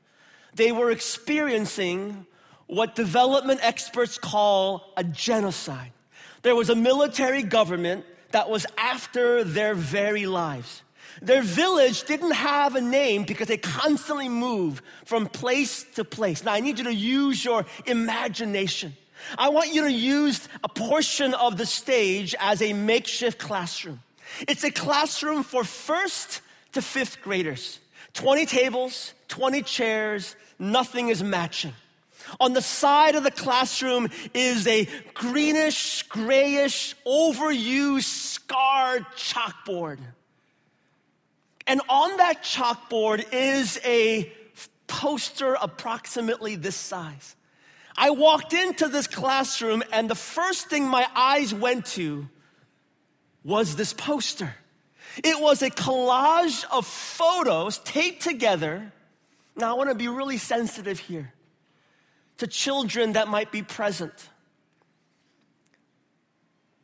They 0.55 0.71
were 0.71 0.91
experiencing 0.91 2.25
what 2.67 2.95
development 2.95 3.59
experts 3.63 4.17
call 4.17 4.93
a 4.95 5.03
genocide. 5.03 5.91
There 6.41 6.55
was 6.55 6.69
a 6.69 6.75
military 6.75 7.43
government 7.43 8.05
that 8.31 8.49
was 8.49 8.65
after 8.77 9.43
their 9.43 9.75
very 9.75 10.25
lives. 10.25 10.81
Their 11.21 11.41
village 11.41 12.03
didn't 12.03 12.31
have 12.31 12.75
a 12.75 12.81
name 12.81 13.23
because 13.23 13.47
they 13.47 13.57
constantly 13.57 14.29
moved 14.29 14.83
from 15.05 15.27
place 15.27 15.85
to 15.95 16.03
place. 16.03 16.43
Now, 16.43 16.53
I 16.53 16.59
need 16.59 16.77
you 16.77 16.85
to 16.85 16.93
use 16.93 17.43
your 17.43 17.65
imagination. 17.85 18.95
I 19.37 19.49
want 19.49 19.73
you 19.73 19.83
to 19.83 19.91
use 19.91 20.47
a 20.63 20.69
portion 20.69 21.33
of 21.33 21.57
the 21.57 21.65
stage 21.65 22.35
as 22.39 22.61
a 22.61 22.73
makeshift 22.73 23.39
classroom. 23.39 24.01
It's 24.47 24.63
a 24.63 24.71
classroom 24.71 25.43
for 25.43 25.63
first 25.63 26.41
to 26.73 26.81
fifth 26.81 27.21
graders. 27.21 27.79
20 28.13 28.45
tables, 28.45 29.13
20 29.27 29.61
chairs, 29.61 30.35
nothing 30.59 31.09
is 31.09 31.23
matching. 31.23 31.73
On 32.39 32.53
the 32.53 32.61
side 32.61 33.15
of 33.15 33.23
the 33.23 33.31
classroom 33.31 34.09
is 34.33 34.67
a 34.67 34.87
greenish, 35.13 36.03
grayish, 36.03 36.95
overused, 37.05 38.03
scarred 38.03 39.05
chalkboard. 39.15 39.99
And 41.67 41.81
on 41.89 42.17
that 42.17 42.43
chalkboard 42.43 43.25
is 43.31 43.79
a 43.83 44.31
poster 44.87 45.55
approximately 45.61 46.55
this 46.55 46.75
size. 46.75 47.35
I 47.97 48.09
walked 48.11 48.53
into 48.53 48.87
this 48.87 49.07
classroom, 49.07 49.83
and 49.91 50.09
the 50.09 50.15
first 50.15 50.67
thing 50.67 50.87
my 50.87 51.07
eyes 51.15 51.53
went 51.53 51.85
to 51.87 52.27
was 53.43 53.75
this 53.75 53.93
poster. 53.93 54.55
It 55.23 55.39
was 55.41 55.61
a 55.61 55.69
collage 55.69 56.63
of 56.71 56.85
photos 56.85 57.79
taped 57.79 58.21
together. 58.21 58.91
Now, 59.55 59.71
I 59.71 59.77
want 59.77 59.89
to 59.89 59.95
be 59.95 60.07
really 60.07 60.37
sensitive 60.37 60.99
here 60.99 61.33
to 62.37 62.47
children 62.47 63.13
that 63.13 63.27
might 63.27 63.51
be 63.51 63.61
present. 63.61 64.29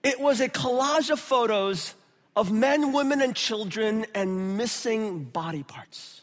It 0.04 0.20
was 0.20 0.42
a 0.42 0.50
collage 0.50 1.10
of 1.10 1.20
photos 1.20 1.94
of 2.38 2.52
men, 2.52 2.94
women, 2.94 3.20
and 3.20 3.36
children 3.36 4.06
and 4.14 4.56
missing 4.58 5.24
body 5.24 5.64
parts. 5.64 6.22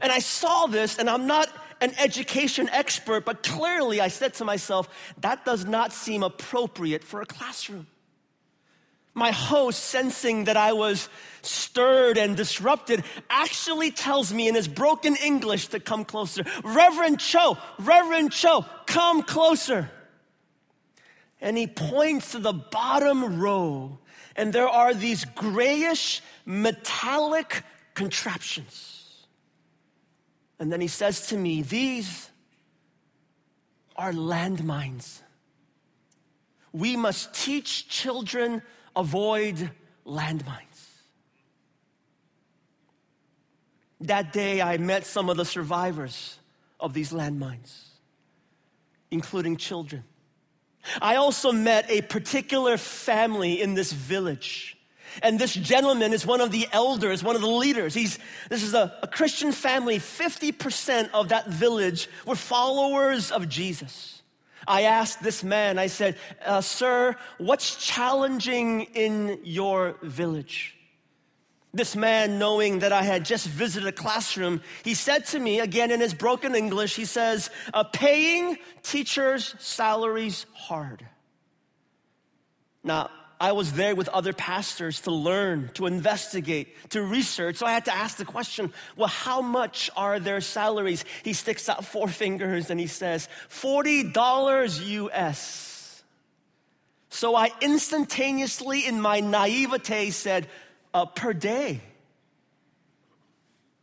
And 0.00 0.10
I 0.10 0.18
saw 0.18 0.64
this, 0.64 0.98
and 0.98 1.10
I'm 1.10 1.26
not 1.26 1.46
an 1.82 1.92
education 1.98 2.70
expert, 2.70 3.26
but 3.26 3.42
clearly 3.42 4.00
I 4.00 4.08
said 4.08 4.32
to 4.34 4.46
myself, 4.46 4.88
that 5.20 5.44
does 5.44 5.66
not 5.66 5.92
seem 5.92 6.22
appropriate 6.22 7.04
for 7.04 7.20
a 7.20 7.26
classroom. 7.26 7.86
My 9.12 9.30
host, 9.30 9.84
sensing 9.84 10.44
that 10.44 10.56
I 10.56 10.72
was 10.72 11.10
stirred 11.42 12.16
and 12.16 12.34
disrupted, 12.34 13.04
actually 13.28 13.90
tells 13.90 14.32
me 14.32 14.48
in 14.48 14.54
his 14.54 14.68
broken 14.68 15.16
English 15.16 15.68
to 15.68 15.80
come 15.80 16.06
closer. 16.06 16.44
Reverend 16.64 17.20
Cho, 17.20 17.58
Reverend 17.78 18.32
Cho, 18.32 18.64
come 18.86 19.22
closer. 19.22 19.90
And 21.42 21.58
he 21.58 21.66
points 21.66 22.32
to 22.32 22.38
the 22.38 22.54
bottom 22.54 23.38
row 23.38 23.98
and 24.38 24.52
there 24.52 24.68
are 24.68 24.94
these 24.94 25.24
grayish 25.24 26.22
metallic 26.46 27.64
contraptions. 27.92 29.26
And 30.60 30.72
then 30.72 30.80
he 30.80 30.86
says 30.86 31.26
to 31.26 31.36
me, 31.36 31.62
These 31.62 32.30
are 33.96 34.12
landmines. 34.12 35.20
We 36.72 36.96
must 36.96 37.34
teach 37.34 37.88
children 37.88 38.62
avoid 38.94 39.72
landmines. 40.06 40.62
That 44.02 44.32
day, 44.32 44.62
I 44.62 44.78
met 44.78 45.04
some 45.04 45.28
of 45.28 45.36
the 45.36 45.44
survivors 45.44 46.38
of 46.78 46.94
these 46.94 47.10
landmines, 47.10 47.86
including 49.10 49.56
children. 49.56 50.04
I 51.00 51.16
also 51.16 51.52
met 51.52 51.90
a 51.90 52.02
particular 52.02 52.76
family 52.76 53.60
in 53.60 53.74
this 53.74 53.92
village. 53.92 54.76
And 55.22 55.38
this 55.38 55.54
gentleman 55.54 56.12
is 56.12 56.24
one 56.24 56.40
of 56.40 56.50
the 56.50 56.68
elders, 56.72 57.22
one 57.22 57.34
of 57.34 57.42
the 57.42 57.48
leaders. 57.48 57.94
He's, 57.94 58.18
this 58.48 58.62
is 58.62 58.74
a, 58.74 58.94
a 59.02 59.08
Christian 59.08 59.52
family. 59.52 59.98
50% 59.98 61.10
of 61.12 61.30
that 61.30 61.48
village 61.48 62.08
were 62.26 62.36
followers 62.36 63.30
of 63.30 63.48
Jesus. 63.48 64.22
I 64.66 64.82
asked 64.82 65.22
this 65.22 65.42
man, 65.42 65.78
I 65.78 65.86
said, 65.86 66.16
uh, 66.44 66.60
Sir, 66.60 67.16
what's 67.38 67.76
challenging 67.76 68.82
in 68.94 69.40
your 69.42 69.96
village? 70.02 70.77
This 71.74 71.94
man, 71.94 72.38
knowing 72.38 72.78
that 72.78 72.92
I 72.92 73.02
had 73.02 73.24
just 73.24 73.46
visited 73.46 73.88
a 73.88 73.92
classroom, 73.92 74.62
he 74.84 74.94
said 74.94 75.26
to 75.26 75.38
me, 75.38 75.60
again 75.60 75.90
in 75.90 76.00
his 76.00 76.14
broken 76.14 76.54
English, 76.54 76.96
he 76.96 77.04
says, 77.04 77.50
uh, 77.74 77.84
paying 77.84 78.56
teachers' 78.82 79.54
salaries 79.58 80.46
hard. 80.54 81.06
Now, 82.82 83.10
I 83.40 83.52
was 83.52 83.72
there 83.72 83.94
with 83.94 84.08
other 84.08 84.32
pastors 84.32 85.02
to 85.02 85.12
learn, 85.12 85.70
to 85.74 85.86
investigate, 85.86 86.90
to 86.90 87.02
research. 87.02 87.56
So 87.56 87.66
I 87.66 87.72
had 87.72 87.84
to 87.84 87.94
ask 87.94 88.16
the 88.16 88.24
question 88.24 88.72
well, 88.96 89.08
how 89.08 89.42
much 89.42 89.90
are 89.96 90.18
their 90.18 90.40
salaries? 90.40 91.04
He 91.22 91.32
sticks 91.32 91.68
out 91.68 91.84
four 91.84 92.08
fingers 92.22 92.70
and 92.70 92.80
he 92.80 92.86
says, 92.86 93.28
$40 93.50 94.86
US. 94.86 96.02
So 97.10 97.36
I 97.36 97.50
instantaneously, 97.60 98.86
in 98.86 99.00
my 99.00 99.20
naivete, 99.20 100.10
said, 100.10 100.48
uh, 100.94 101.06
per 101.06 101.32
day. 101.32 101.80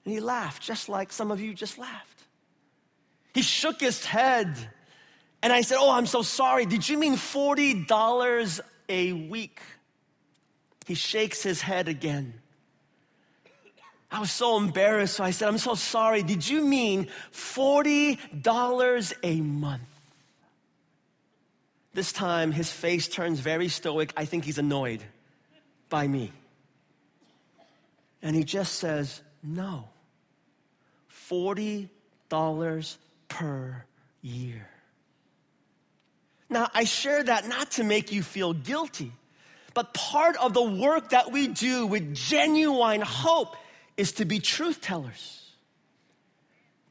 And 0.04 0.14
he 0.14 0.20
laughed, 0.20 0.62
just 0.62 0.88
like 0.90 1.12
some 1.12 1.32
of 1.32 1.42
you 1.42 1.54
just 1.54 1.78
laughed. 1.78 2.24
He 3.34 3.42
shook 3.42 3.80
his 3.80 4.06
head. 4.06 4.56
And 5.42 5.52
I 5.52 5.62
said, 5.62 5.78
Oh, 5.80 5.92
I'm 5.92 6.06
so 6.06 6.22
sorry. 6.22 6.66
Did 6.66 6.88
you 6.88 6.98
mean 6.98 7.16
$40 7.16 8.60
a 8.90 9.14
week? 9.14 9.60
He 10.86 10.94
shakes 10.94 11.42
his 11.42 11.62
head 11.62 11.88
again. 11.88 12.34
I 14.12 14.20
was 14.20 14.32
so 14.32 14.58
embarrassed. 14.58 15.16
So 15.16 15.24
I 15.24 15.32
said, 15.32 15.48
I'm 15.48 15.58
so 15.58 15.76
sorry. 15.76 16.24
Did 16.24 16.48
you 16.48 16.64
mean 16.64 17.08
$40 17.34 19.14
a 19.24 19.42
month? 19.42 19.82
This 21.94 22.12
time, 22.12 22.52
his 22.52 22.72
face 22.72 23.08
turns 23.08 23.40
very 23.40 23.68
stoic. 23.68 24.14
I 24.16 24.26
think 24.26 24.46
he's 24.46 24.58
annoyed 24.58 25.02
by 25.90 26.08
me. 26.08 26.32
And 28.26 28.36
he 28.36 28.44
just 28.44 28.80
says, 28.80 29.22
no. 29.44 29.88
$40 31.30 31.88
per 33.28 33.86
year. 34.24 34.68
Now, 36.50 36.68
I 36.74 36.86
share 36.86 37.24
that 37.24 37.48
not 37.48 37.72
to 37.72 37.84
make 37.84 38.12
you 38.12 38.24
feel 38.24 38.54
guilty, 38.54 39.12
but 39.76 39.94
part 39.94 40.38
of 40.38 40.56
the 40.56 40.64
work 40.64 41.12
that 41.12 41.32
we 41.32 41.48
do 41.48 41.86
with 41.86 42.16
genuine 42.16 43.02
hope 43.02 43.56
is 43.96 44.14
to 44.14 44.26
be 44.26 44.40
truth 44.40 44.82
tellers 44.82 45.45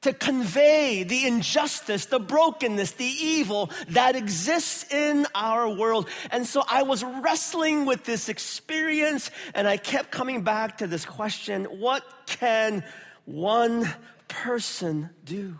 to 0.04 0.12
convey 0.12 1.02
the 1.02 1.26
injustice, 1.26 2.06
the 2.06 2.20
brokenness, 2.20 2.92
the 2.92 3.04
evil 3.04 3.70
that 3.88 4.16
exists 4.16 4.92
in 4.92 5.26
our 5.34 5.66
world. 5.68 6.08
And 6.30 6.46
so 6.46 6.62
I 6.68 6.82
was 6.82 7.02
wrestling 7.02 7.86
with 7.86 8.04
this 8.04 8.28
experience 8.28 9.30
and 9.54 9.66
I 9.66 9.78
kept 9.78 10.10
coming 10.10 10.42
back 10.42 10.78
to 10.78 10.86
this 10.86 11.06
question 11.06 11.64
what 11.64 12.04
can 12.26 12.84
one 13.24 13.92
person 14.28 15.08
do? 15.24 15.58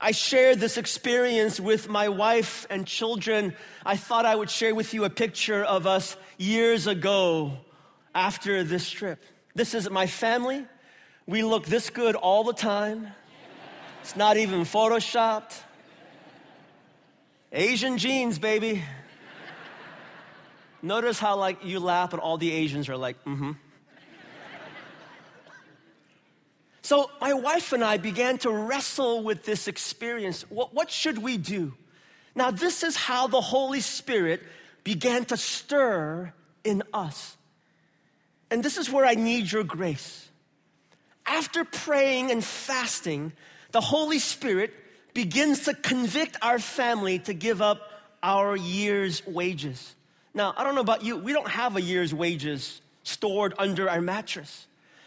I 0.00 0.12
shared 0.12 0.58
this 0.58 0.78
experience 0.78 1.60
with 1.60 1.90
my 1.90 2.08
wife 2.08 2.66
and 2.70 2.86
children. 2.86 3.54
I 3.84 3.96
thought 3.96 4.24
I 4.24 4.34
would 4.34 4.48
share 4.48 4.74
with 4.74 4.94
you 4.94 5.04
a 5.04 5.10
picture 5.10 5.62
of 5.62 5.86
us 5.86 6.16
years 6.38 6.86
ago 6.86 7.58
after 8.14 8.64
this 8.64 8.88
trip. 8.88 9.22
This 9.54 9.74
is 9.74 9.90
my 9.90 10.06
family. 10.06 10.64
We 11.28 11.42
look 11.42 11.66
this 11.66 11.90
good 11.90 12.14
all 12.14 12.42
the 12.42 12.54
time. 12.54 13.08
It's 14.00 14.16
not 14.16 14.38
even 14.38 14.62
photoshopped. 14.62 15.60
Asian 17.52 17.98
genes, 17.98 18.38
baby. 18.38 18.82
Notice 20.80 21.18
how 21.18 21.36
like 21.36 21.62
you 21.66 21.80
laugh 21.80 22.14
and 22.14 22.22
all 22.22 22.38
the 22.38 22.50
Asians 22.50 22.88
are 22.88 22.96
like, 22.96 23.22
mm-hmm. 23.24 23.52
So, 26.80 27.10
my 27.20 27.34
wife 27.34 27.74
and 27.74 27.84
I 27.84 27.98
began 27.98 28.38
to 28.38 28.50
wrestle 28.50 29.22
with 29.22 29.44
this 29.44 29.68
experience. 29.68 30.46
What, 30.48 30.72
what 30.72 30.90
should 30.90 31.18
we 31.18 31.36
do? 31.36 31.74
Now, 32.34 32.50
this 32.50 32.82
is 32.82 32.96
how 32.96 33.26
the 33.26 33.42
Holy 33.42 33.80
Spirit 33.80 34.42
began 34.82 35.26
to 35.26 35.36
stir 35.36 36.32
in 36.64 36.82
us. 36.94 37.36
And 38.50 38.64
this 38.64 38.78
is 38.78 38.90
where 38.90 39.04
I 39.04 39.16
need 39.16 39.52
your 39.52 39.64
grace. 39.64 40.27
After 41.28 41.62
praying 41.64 42.30
and 42.30 42.42
fasting, 42.42 43.32
the 43.72 43.82
Holy 43.82 44.18
Spirit 44.18 44.72
begins 45.12 45.64
to 45.64 45.74
convict 45.74 46.36
our 46.40 46.58
family 46.58 47.18
to 47.20 47.34
give 47.34 47.60
up 47.60 47.90
our 48.22 48.56
year's 48.56 49.24
wages. 49.26 49.94
Now, 50.32 50.54
I 50.56 50.64
don't 50.64 50.74
know 50.74 50.80
about 50.80 51.04
you, 51.04 51.18
we 51.18 51.32
don't 51.32 51.48
have 51.48 51.76
a 51.76 51.82
year's 51.82 52.14
wages 52.14 52.80
stored 53.02 53.52
under 53.58 53.90
our 53.90 54.00
mattress. 54.00 54.66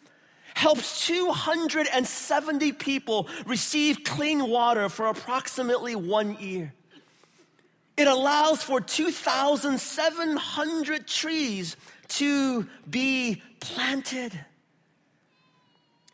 helps 0.55 1.07
270 1.07 2.73
people 2.73 3.29
receive 3.47 4.05
clean 4.05 4.49
water 4.49 4.89
for 4.89 5.07
approximately 5.07 5.97
one 5.97 6.37
year. 6.39 6.73
It 7.97 8.07
allows 8.07 8.63
for 8.63 8.81
2,700 8.81 11.07
trees 11.07 11.77
to 12.09 12.67
be 12.89 13.43
planted 13.61 14.39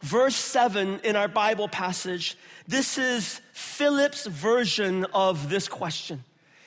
verse 0.06 0.36
7 0.36 1.00
in 1.02 1.16
our 1.16 1.26
Bible 1.26 1.68
passage, 1.68 2.38
this 2.68 2.96
is 2.96 3.40
Philip's 3.52 4.26
version 4.26 5.04
of 5.12 5.48
this 5.48 5.66
question. 5.66 6.22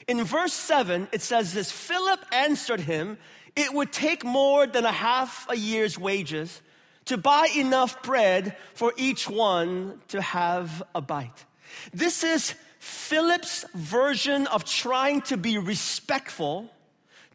In 0.09 0.23
verse 0.25 0.53
7, 0.53 1.07
it 1.13 1.21
says 1.21 1.53
this 1.53 1.71
Philip 1.71 2.19
answered 2.33 2.81
him, 2.81 3.17
It 3.55 3.73
would 3.73 3.93
take 3.93 4.25
more 4.25 4.67
than 4.67 4.83
a 4.83 4.91
half 4.91 5.47
a 5.49 5.55
year's 5.55 5.97
wages 5.97 6.61
to 7.05 7.17
buy 7.17 7.47
enough 7.55 8.03
bread 8.03 8.57
for 8.73 8.93
each 8.97 9.29
one 9.29 10.01
to 10.09 10.21
have 10.21 10.83
a 10.93 11.01
bite. 11.01 11.45
This 11.93 12.23
is 12.23 12.55
Philip's 12.79 13.65
version 13.73 14.47
of 14.47 14.65
trying 14.65 15.21
to 15.23 15.37
be 15.37 15.57
respectful 15.57 16.69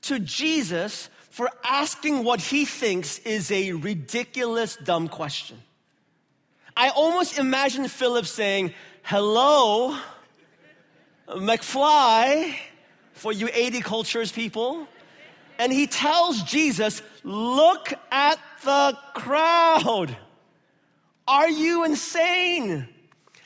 to 0.02 0.18
Jesus 0.18 1.08
for 1.30 1.48
asking 1.64 2.24
what 2.24 2.40
he 2.40 2.66
thinks 2.66 3.18
is 3.20 3.50
a 3.50 3.72
ridiculous, 3.72 4.76
dumb 4.76 5.08
question. 5.08 5.58
I 6.76 6.88
almost 6.88 7.38
imagine 7.38 7.86
Philip 7.86 8.26
saying, 8.26 8.74
Hello, 9.02 9.96
McFly, 11.28 12.56
for 13.12 13.32
you 13.32 13.48
80 13.52 13.80
cultures 13.80 14.32
people. 14.32 14.88
And 15.58 15.72
he 15.72 15.86
tells 15.86 16.42
Jesus, 16.42 17.00
Look 17.22 17.94
at 18.10 18.40
the 18.64 18.98
crowd. 19.14 20.16
Are 21.28 21.48
you 21.48 21.84
insane? 21.84 22.88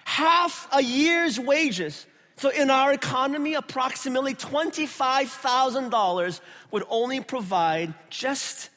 Half 0.05 0.67
a 0.73 0.83
year's 0.83 1.39
wages. 1.39 2.07
So, 2.37 2.49
in 2.49 2.71
our 2.71 2.91
economy, 2.93 3.53
approximately 3.55 4.35
$25,000 4.35 6.41
would 6.71 6.85
only 6.89 7.21
provide 7.21 7.93
just 8.11 8.71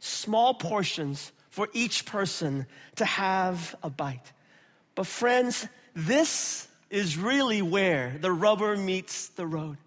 small 0.00 0.52
portions 0.54 1.32
for 1.56 1.70
each 1.72 2.04
person 2.04 2.66
to 2.96 3.06
have 3.06 3.74
a 3.82 3.88
bite. 3.88 4.30
But, 4.94 5.06
friends, 5.06 5.66
this 5.94 6.68
is 6.90 7.16
really 7.16 7.62
where 7.62 8.18
the 8.20 8.30
rubber 8.30 8.76
meets 8.76 9.28
the 9.28 9.46
road. 9.46 9.78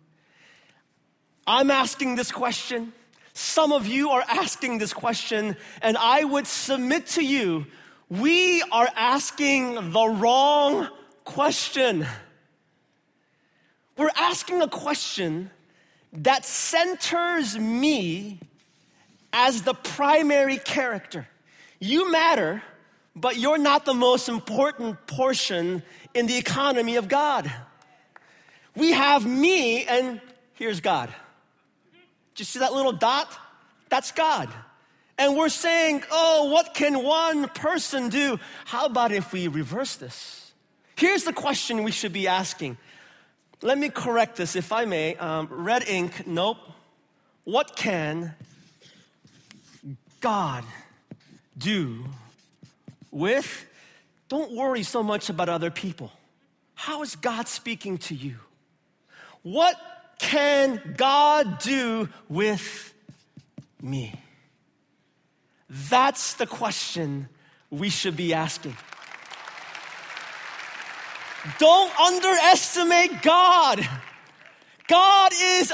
I'm 1.46 1.70
asking 1.70 2.16
this 2.16 2.32
question. 2.32 2.92
Some 3.34 3.72
of 3.72 3.86
you 3.86 4.10
are 4.10 4.26
asking 4.28 4.80
this 4.80 4.94
question, 4.94 5.56
and 5.84 5.96
I 5.96 6.24
would 6.24 6.48
submit 6.48 7.06
to 7.10 7.24
you 7.24 7.68
we 8.10 8.64
are 8.72 8.90
asking 8.96 9.92
the 9.92 10.08
wrong 10.08 10.90
question. 11.24 12.08
We're 13.96 14.10
asking 14.16 14.64
a 14.64 14.68
question 14.68 15.52
that 16.14 16.44
centers 16.46 17.56
me 17.60 18.40
as 19.32 19.62
the 19.62 19.76
primary 19.76 20.58
character. 20.58 21.28
You 21.80 22.12
matter, 22.12 22.62
but 23.16 23.38
you're 23.38 23.58
not 23.58 23.86
the 23.86 23.94
most 23.94 24.30
important 24.30 25.08
portion 25.08 25.84
in 26.14 26.26
the 26.26 26.38
economy 26.38 26.98
of 26.98 27.08
God. 27.08 27.52
We 28.76 28.92
have 28.92 29.26
me, 29.26 29.86
and 29.86 30.22
here's 30.54 30.82
God. 30.82 31.10
Do 32.36 32.42
you 32.42 32.46
see 32.46 32.60
that 32.60 32.74
little 32.74 32.92
dot? 32.92 33.36
That's 33.90 34.12
God. 34.12 34.50
And 35.18 35.36
we're 35.36 35.50
saying, 35.50 36.04
oh, 36.12 36.50
what 36.52 36.74
can 36.74 37.04
one 37.04 37.50
person 37.50 38.10
do? 38.10 38.40
How 38.66 38.86
about 38.86 39.12
if 39.12 39.34
we 39.34 39.48
reverse 39.48 39.96
this? 39.96 40.54
Here's 40.96 41.24
the 41.24 41.34
question 41.34 41.84
we 41.84 41.92
should 41.92 42.14
be 42.14 42.28
asking. 42.28 42.78
Let 43.62 43.78
me 43.78 43.90
correct 43.90 44.38
this, 44.38 44.56
if 44.56 44.72
I 44.72 44.86
may. 44.86 45.16
Um, 45.16 45.48
red 45.50 45.88
ink, 45.88 46.26
nope. 46.26 46.58
What 47.44 47.76
can 47.76 48.36
God 50.22 50.64
do 51.60 52.06
with, 53.12 53.66
don't 54.28 54.52
worry 54.54 54.84
so 54.84 55.04
much 55.04 55.30
about 55.30 55.50
other 55.50 55.70
people. 55.70 56.12
How 56.74 57.04
is 57.04 57.16
God 57.16 57.48
speaking 57.48 57.98
to 58.00 58.16
you? 58.16 58.36
What 59.44 59.76
can 60.20 60.96
God 60.98 61.60
do 61.60 62.10
with 62.28 62.94
me? 63.82 64.14
That's 65.70 66.34
the 66.36 66.48
question 66.48 67.30
we 67.70 67.90
should 67.90 68.18
be 68.18 68.34
asking. 68.34 68.76
Don't 71.58 72.00
underestimate 72.00 73.22
God. 73.22 73.88
God 74.88 75.32
is 75.42 75.72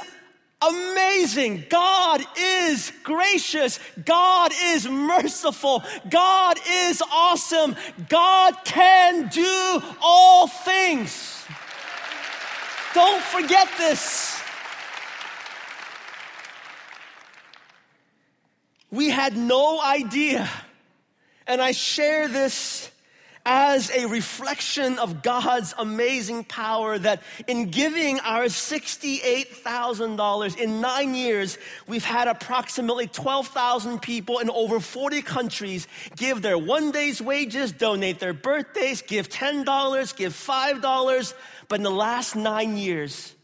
amazing. 0.69 1.65
God 1.69 2.25
is 2.37 2.91
gracious. 3.03 3.79
God 4.03 4.51
is 4.63 4.87
merciful. 4.87 5.83
God 6.09 6.59
is 6.69 7.01
awesome. 7.11 7.75
God 8.09 8.55
can 8.65 9.27
do 9.29 9.81
all 10.01 10.47
things. 10.47 11.43
Don't 12.93 13.21
forget 13.21 13.67
this. 13.77 14.41
We 18.91 19.09
had 19.09 19.35
no 19.35 19.81
idea, 19.81 20.49
and 21.45 21.61
I 21.61 21.73
share 21.73 22.29
this 22.29 22.89
as 23.45 23.91
a 23.91 24.07
reflection 24.07 24.97
of 24.97 25.21
God's 25.21 25.75
amazing 25.77 26.45
power 26.45 26.97
that 26.97 27.21
in 27.47 27.69
giving 27.69 28.19
our 28.21 28.45
$68,000 28.45 30.57
in 30.57 30.81
nine 30.81 31.13
years, 31.13 31.59
we've 31.87 32.03
had 32.03 32.27
approximately 32.27 33.05
12,000 33.05 34.01
people 34.01 34.39
in 34.39 34.49
over 34.49 34.79
40 34.79 35.21
countries 35.21 35.87
give 36.15 36.41
their 36.41 36.57
one 36.57 36.89
day's 36.91 37.21
wages, 37.21 37.71
donate 37.71 38.17
their 38.19 38.33
birthdays, 38.33 39.03
give 39.03 39.29
$10, 39.29 40.15
give 40.15 40.33
$5. 40.33 41.33
But 41.67 41.79
in 41.79 41.83
the 41.83 41.91
last 41.91 42.35
nine 42.35 42.77
years, 42.77 43.35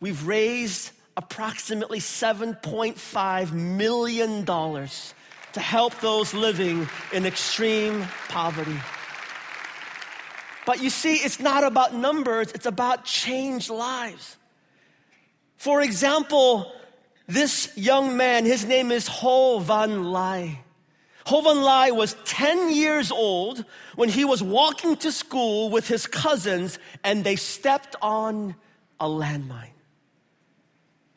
we've 0.00 0.26
raised 0.26 0.90
approximately 1.16 2.00
$7.5 2.00 3.52
million 3.52 4.44
to 4.44 5.60
help 5.60 5.98
those 6.00 6.34
living 6.34 6.86
in 7.12 7.24
extreme 7.24 8.04
poverty. 8.28 8.76
But 10.68 10.82
you 10.82 10.90
see, 10.90 11.14
it's 11.14 11.40
not 11.40 11.64
about 11.64 11.94
numbers, 11.94 12.52
it's 12.52 12.66
about 12.66 13.06
changed 13.06 13.70
lives. 13.70 14.36
For 15.56 15.80
example, 15.80 16.70
This 17.26 17.72
young 17.76 18.16
man, 18.18 18.44
his 18.44 18.64
name 18.64 18.90
is 18.90 19.06
Ho 19.06 19.60
Van 19.60 20.04
Lai. 20.12 20.60
Ho 21.26 21.40
Van 21.40 21.62
Lai 21.62 21.90
was 21.90 22.16
10 22.24 22.70
years 22.74 23.10
old 23.10 23.64
when 23.96 24.08
he 24.08 24.24
was 24.24 24.42
walking 24.42 24.96
to 24.96 25.12
school 25.12 25.70
with 25.70 25.88
his 25.88 26.06
cousins 26.06 26.78
and 27.04 27.24
they 27.24 27.36
stepped 27.36 27.96
on 28.00 28.54
a 28.98 29.06
landmine. 29.06 29.76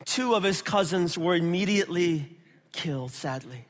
Two 0.04 0.34
of 0.34 0.42
his 0.42 0.60
cousins 0.60 1.16
were 1.16 1.34
immediately 1.34 2.38
killed, 2.72 3.12
sadly. 3.12 3.66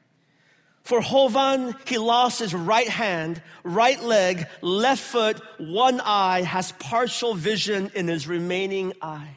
For 0.82 1.00
Hovan, 1.00 1.74
he 1.86 1.98
lost 1.98 2.40
his 2.40 2.54
right 2.54 2.88
hand, 2.88 3.40
right 3.62 4.02
leg, 4.02 4.46
left 4.60 5.02
foot, 5.02 5.40
one 5.58 6.00
eye, 6.00 6.42
has 6.42 6.72
partial 6.72 7.34
vision 7.34 7.90
in 7.94 8.08
his 8.08 8.26
remaining 8.26 8.92
eye. 9.00 9.36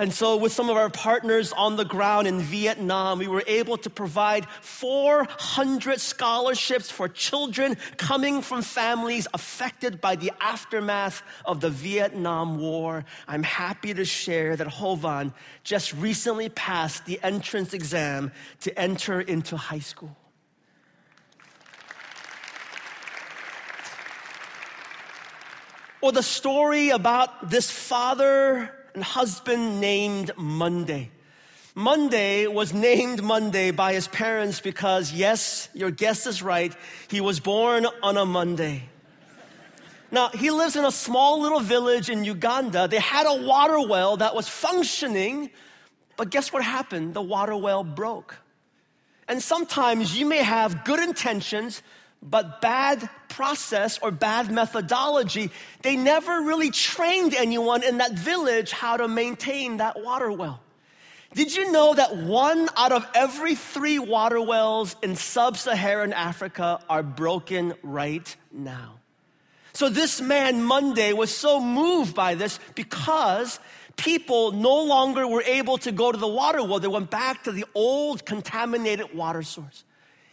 And 0.00 0.12
so, 0.12 0.36
with 0.36 0.52
some 0.52 0.70
of 0.70 0.76
our 0.76 0.90
partners 0.90 1.52
on 1.52 1.74
the 1.74 1.84
ground 1.84 2.28
in 2.28 2.40
Vietnam, 2.40 3.18
we 3.18 3.26
were 3.26 3.42
able 3.48 3.76
to 3.78 3.90
provide 3.90 4.46
400 4.60 6.00
scholarships 6.00 6.88
for 6.88 7.08
children 7.08 7.76
coming 7.96 8.40
from 8.40 8.62
families 8.62 9.26
affected 9.34 10.00
by 10.00 10.14
the 10.14 10.30
aftermath 10.40 11.22
of 11.44 11.60
the 11.60 11.70
Vietnam 11.70 12.60
War. 12.60 13.04
I'm 13.26 13.42
happy 13.42 13.92
to 13.92 14.04
share 14.04 14.54
that 14.54 14.68
Hovan 14.68 15.34
just 15.64 15.92
recently 15.94 16.48
passed 16.48 17.04
the 17.04 17.18
entrance 17.24 17.74
exam 17.74 18.30
to 18.60 18.78
enter 18.78 19.20
into 19.20 19.56
high 19.56 19.80
school. 19.80 20.16
Or 26.00 26.12
the 26.12 26.22
story 26.22 26.90
about 26.90 27.50
this 27.50 27.70
father 27.70 28.72
and 28.94 29.02
husband 29.02 29.80
named 29.80 30.30
Monday. 30.36 31.10
Monday 31.74 32.46
was 32.46 32.72
named 32.72 33.22
Monday 33.22 33.70
by 33.70 33.92
his 33.92 34.08
parents 34.08 34.60
because, 34.60 35.12
yes, 35.12 35.68
your 35.74 35.90
guess 35.90 36.26
is 36.26 36.42
right, 36.42 36.74
he 37.08 37.20
was 37.20 37.40
born 37.40 37.86
on 38.02 38.16
a 38.16 38.24
Monday. 38.24 38.82
Now, 40.10 40.28
he 40.28 40.50
lives 40.50 40.74
in 40.76 40.84
a 40.84 40.90
small 40.90 41.40
little 41.40 41.60
village 41.60 42.08
in 42.08 42.24
Uganda. 42.24 42.88
They 42.88 42.98
had 42.98 43.26
a 43.26 43.42
water 43.42 43.80
well 43.80 44.16
that 44.16 44.34
was 44.34 44.48
functioning, 44.48 45.50
but 46.16 46.30
guess 46.30 46.52
what 46.52 46.64
happened? 46.64 47.14
The 47.14 47.22
water 47.22 47.56
well 47.56 47.84
broke. 47.84 48.36
And 49.28 49.42
sometimes 49.42 50.18
you 50.18 50.26
may 50.26 50.42
have 50.42 50.84
good 50.84 51.00
intentions, 51.00 51.82
but 52.22 52.60
bad 52.60 53.08
process 53.28 53.98
or 54.02 54.10
bad 54.10 54.50
methodology. 54.50 55.50
They 55.82 55.96
never 55.96 56.40
really 56.40 56.70
trained 56.70 57.34
anyone 57.34 57.82
in 57.82 57.98
that 57.98 58.12
village 58.12 58.72
how 58.72 58.96
to 58.96 59.08
maintain 59.08 59.78
that 59.78 60.02
water 60.02 60.32
well. 60.32 60.60
Did 61.34 61.54
you 61.54 61.70
know 61.70 61.94
that 61.94 62.16
one 62.16 62.68
out 62.76 62.90
of 62.90 63.06
every 63.14 63.54
three 63.54 63.98
water 63.98 64.40
wells 64.40 64.96
in 65.02 65.14
sub 65.14 65.56
Saharan 65.56 66.12
Africa 66.12 66.80
are 66.88 67.02
broken 67.02 67.74
right 67.82 68.34
now? 68.50 68.94
So, 69.74 69.88
this 69.88 70.20
man, 70.20 70.64
Monday, 70.64 71.12
was 71.12 71.32
so 71.32 71.60
moved 71.60 72.14
by 72.14 72.34
this 72.34 72.58
because 72.74 73.60
people 73.96 74.52
no 74.52 74.82
longer 74.82 75.28
were 75.28 75.42
able 75.42 75.78
to 75.78 75.92
go 75.92 76.10
to 76.10 76.18
the 76.18 76.26
water 76.26 76.64
well. 76.64 76.80
They 76.80 76.88
went 76.88 77.10
back 77.10 77.44
to 77.44 77.52
the 77.52 77.66
old 77.74 78.24
contaminated 78.24 79.14
water 79.14 79.42
source 79.42 79.84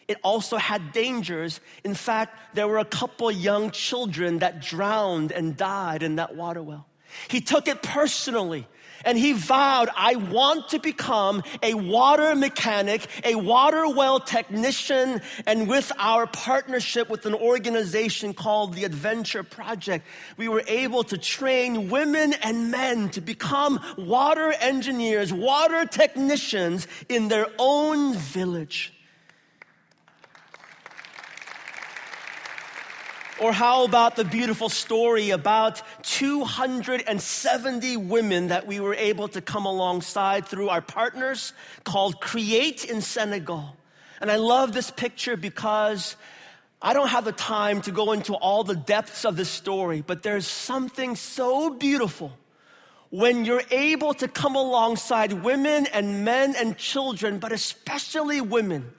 it 0.07 0.17
also 0.23 0.57
had 0.57 0.91
dangers. 0.91 1.59
In 1.83 1.95
fact, 1.95 2.55
there 2.55 2.67
were 2.67 2.77
a 2.77 2.85
couple 2.85 3.31
young 3.31 3.71
children 3.71 4.39
that 4.39 4.61
drowned 4.61 5.31
and 5.31 5.57
died 5.57 6.03
in 6.03 6.17
that 6.17 6.35
water 6.35 6.61
well. 6.61 6.87
He 7.29 7.41
took 7.41 7.67
it 7.67 7.81
personally 7.81 8.67
and 9.03 9.17
he 9.17 9.33
vowed, 9.33 9.89
I 9.95 10.15
want 10.15 10.69
to 10.69 10.79
become 10.79 11.43
a 11.61 11.75
water 11.75 12.35
mechanic, 12.35 13.07
a 13.23 13.35
water 13.35 13.87
well 13.87 14.19
technician, 14.19 15.21
and 15.45 15.67
with 15.67 15.91
our 15.99 16.25
partnership 16.27 17.09
with 17.09 17.25
an 17.25 17.35
organization 17.35 18.33
called 18.33 18.73
the 18.73 18.83
Adventure 18.83 19.43
Project, 19.43 20.05
we 20.37 20.47
were 20.47 20.63
able 20.67 21.03
to 21.05 21.17
train 21.17 21.89
women 21.89 22.33
and 22.41 22.71
men 22.71 23.09
to 23.11 23.21
become 23.21 23.79
water 23.97 24.53
engineers, 24.59 25.31
water 25.31 25.85
technicians 25.85 26.87
in 27.07 27.27
their 27.27 27.47
own 27.59 28.15
village. 28.15 28.94
Or 33.41 33.51
how 33.51 33.83
about 33.83 34.15
the 34.15 34.23
beautiful 34.23 34.69
story 34.69 35.31
about 35.31 35.81
270 36.03 37.97
women 37.97 38.47
that 38.47 38.65
we 38.65 38.79
were 38.79 38.93
able 38.93 39.27
to 39.29 39.41
come 39.41 39.65
alongside 39.65 40.45
through 40.45 40.69
our 40.69 40.81
partners 40.81 41.51
called 41.83 42.21
Create 42.21 42.85
in 42.85 43.01
Senegal? 43.01 43.75
And 44.21 44.31
I 44.31 44.37
love 44.37 44.71
this 44.71 44.89
picture 44.89 45.35
because 45.35 46.15
I 46.81 46.93
don't 46.93 47.09
have 47.09 47.25
the 47.25 47.33
time 47.33 47.81
to 47.81 47.91
go 47.91 48.13
into 48.13 48.35
all 48.35 48.63
the 48.63 48.75
depths 48.75 49.25
of 49.25 49.35
this 49.35 49.49
story, 49.49 50.01
but 50.01 50.23
there's 50.23 50.47
something 50.47 51.17
so 51.17 51.71
beautiful 51.71 52.31
when 53.09 53.43
you're 53.43 53.63
able 53.69 54.13
to 54.13 54.29
come 54.29 54.55
alongside 54.55 55.33
women 55.33 55.87
and 55.87 56.23
men 56.23 56.55
and 56.55 56.77
children, 56.77 57.39
but 57.39 57.51
especially 57.51 58.39
women, 58.39 58.93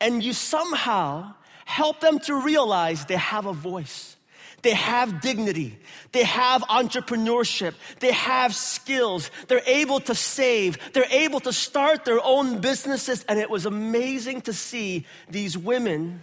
and 0.00 0.22
you 0.22 0.32
somehow 0.32 1.34
help 1.64 2.00
them 2.00 2.18
to 2.20 2.34
realize 2.34 3.04
they 3.04 3.16
have 3.16 3.46
a 3.46 3.52
voice. 3.52 4.16
They 4.62 4.74
have 4.74 5.20
dignity. 5.20 5.78
They 6.12 6.24
have 6.24 6.62
entrepreneurship. 6.62 7.74
They 8.00 8.12
have 8.12 8.54
skills. 8.54 9.30
They're 9.46 9.60
able 9.66 10.00
to 10.00 10.14
save. 10.14 10.78
They're 10.94 11.04
able 11.10 11.40
to 11.40 11.52
start 11.52 12.06
their 12.06 12.24
own 12.24 12.60
businesses. 12.60 13.24
And 13.28 13.38
it 13.38 13.50
was 13.50 13.66
amazing 13.66 14.40
to 14.42 14.54
see 14.54 15.04
these 15.28 15.58
women 15.58 16.22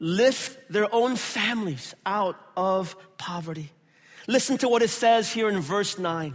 lift 0.00 0.58
their 0.68 0.92
own 0.92 1.14
families 1.14 1.94
out 2.04 2.36
of 2.56 2.96
poverty. 3.18 3.70
Listen 4.26 4.58
to 4.58 4.68
what 4.68 4.82
it 4.82 4.90
says 4.90 5.32
here 5.32 5.48
in 5.48 5.60
verse 5.60 6.00
9. 6.00 6.34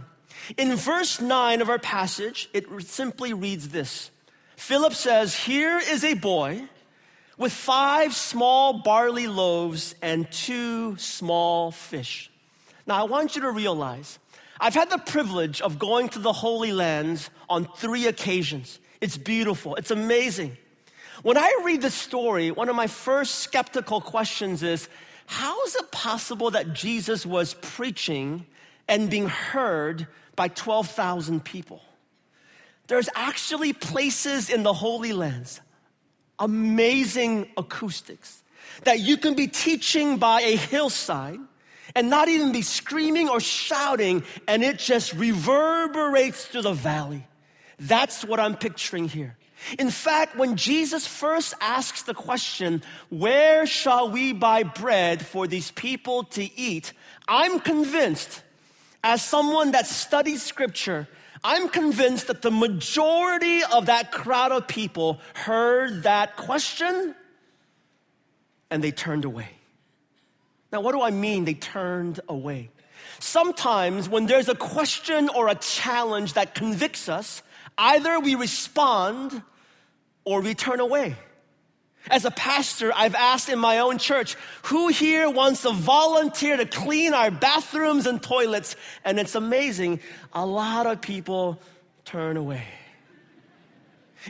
In 0.56 0.74
verse 0.74 1.20
9 1.20 1.60
of 1.60 1.68
our 1.68 1.78
passage, 1.78 2.48
it 2.54 2.66
simply 2.82 3.34
reads 3.34 3.68
this 3.68 4.10
Philip 4.56 4.94
says, 4.94 5.34
Here 5.34 5.78
is 5.78 6.02
a 6.02 6.14
boy 6.14 6.66
with 7.38 7.52
five 7.52 8.14
small 8.14 8.74
barley 8.74 9.28
loaves 9.28 9.94
and 10.02 10.30
two 10.30 10.96
small 10.96 11.70
fish. 11.70 12.30
Now, 12.86 13.00
I 13.00 13.04
want 13.04 13.36
you 13.36 13.42
to 13.42 13.50
realize 13.50 14.18
I've 14.60 14.74
had 14.74 14.90
the 14.90 14.98
privilege 14.98 15.60
of 15.60 15.78
going 15.78 16.08
to 16.10 16.18
the 16.18 16.32
Holy 16.32 16.72
Lands 16.72 17.30
on 17.48 17.66
three 17.76 18.06
occasions. 18.06 18.80
It's 19.00 19.16
beautiful, 19.16 19.76
it's 19.76 19.92
amazing. 19.92 20.56
When 21.22 21.38
I 21.38 21.60
read 21.64 21.82
the 21.82 21.90
story, 21.90 22.50
one 22.50 22.68
of 22.68 22.76
my 22.76 22.88
first 22.88 23.36
skeptical 23.36 24.00
questions 24.00 24.62
is 24.62 24.88
how 25.26 25.62
is 25.64 25.76
it 25.76 25.90
possible 25.92 26.50
that 26.52 26.72
Jesus 26.72 27.24
was 27.24 27.54
preaching 27.54 28.46
and 28.88 29.10
being 29.10 29.28
heard 29.28 30.06
by 30.34 30.48
12,000 30.48 31.44
people? 31.44 31.82
There's 32.86 33.08
actually 33.14 33.74
places 33.74 34.48
in 34.48 34.62
the 34.62 34.72
Holy 34.72 35.12
Lands 35.12 35.60
amazing 36.38 37.48
acoustics 37.56 38.42
that 38.84 39.00
you 39.00 39.16
can 39.16 39.34
be 39.34 39.46
teaching 39.46 40.18
by 40.18 40.40
a 40.42 40.56
hillside 40.56 41.40
and 41.94 42.10
not 42.10 42.28
even 42.28 42.52
be 42.52 42.62
screaming 42.62 43.28
or 43.28 43.40
shouting, 43.40 44.22
and 44.46 44.62
it 44.62 44.78
just 44.78 45.14
reverberates 45.14 46.44
through 46.44 46.62
the 46.62 46.72
valley. 46.72 47.26
That's 47.78 48.24
what 48.24 48.40
I'm 48.40 48.56
picturing 48.56 49.08
here. 49.08 49.36
In 49.78 49.90
fact, 49.90 50.36
when 50.36 50.56
Jesus 50.56 51.06
first 51.06 51.54
asks 51.60 52.02
the 52.02 52.14
question, 52.14 52.82
Where 53.08 53.66
shall 53.66 54.10
we 54.10 54.32
buy 54.32 54.62
bread 54.62 55.24
for 55.24 55.46
these 55.46 55.70
people 55.72 56.24
to 56.24 56.58
eat? 56.58 56.92
I'm 57.26 57.58
convinced, 57.58 58.42
as 59.02 59.22
someone 59.22 59.72
that 59.72 59.86
studies 59.86 60.42
scripture, 60.42 61.08
I'm 61.44 61.68
convinced 61.68 62.26
that 62.26 62.42
the 62.42 62.50
majority 62.50 63.62
of 63.72 63.86
that 63.86 64.12
crowd 64.12 64.52
of 64.52 64.66
people 64.66 65.20
heard 65.34 66.02
that 66.02 66.36
question 66.36 67.14
and 68.70 68.82
they 68.82 68.90
turned 68.90 69.24
away. 69.24 69.48
Now, 70.72 70.80
what 70.80 70.92
do 70.92 71.00
I 71.00 71.10
mean 71.10 71.44
they 71.44 71.54
turned 71.54 72.20
away? 72.28 72.70
Sometimes 73.20 74.08
when 74.08 74.26
there's 74.26 74.48
a 74.48 74.54
question 74.54 75.28
or 75.28 75.48
a 75.48 75.54
challenge 75.54 76.34
that 76.34 76.54
convicts 76.54 77.08
us, 77.08 77.42
either 77.76 78.20
we 78.20 78.34
respond 78.34 79.42
or 80.24 80.40
we 80.40 80.54
turn 80.54 80.80
away. 80.80 81.16
As 82.10 82.24
a 82.24 82.30
pastor, 82.30 82.92
I've 82.94 83.14
asked 83.14 83.48
in 83.48 83.58
my 83.58 83.78
own 83.78 83.98
church, 83.98 84.36
who 84.64 84.88
here 84.88 85.28
wants 85.28 85.62
to 85.62 85.72
volunteer 85.72 86.56
to 86.56 86.66
clean 86.66 87.12
our 87.12 87.30
bathrooms 87.30 88.06
and 88.06 88.22
toilets? 88.22 88.76
And 89.04 89.18
it's 89.18 89.34
amazing, 89.34 90.00
a 90.32 90.46
lot 90.46 90.86
of 90.86 91.00
people 91.00 91.60
turn 92.04 92.36
away. 92.36 92.64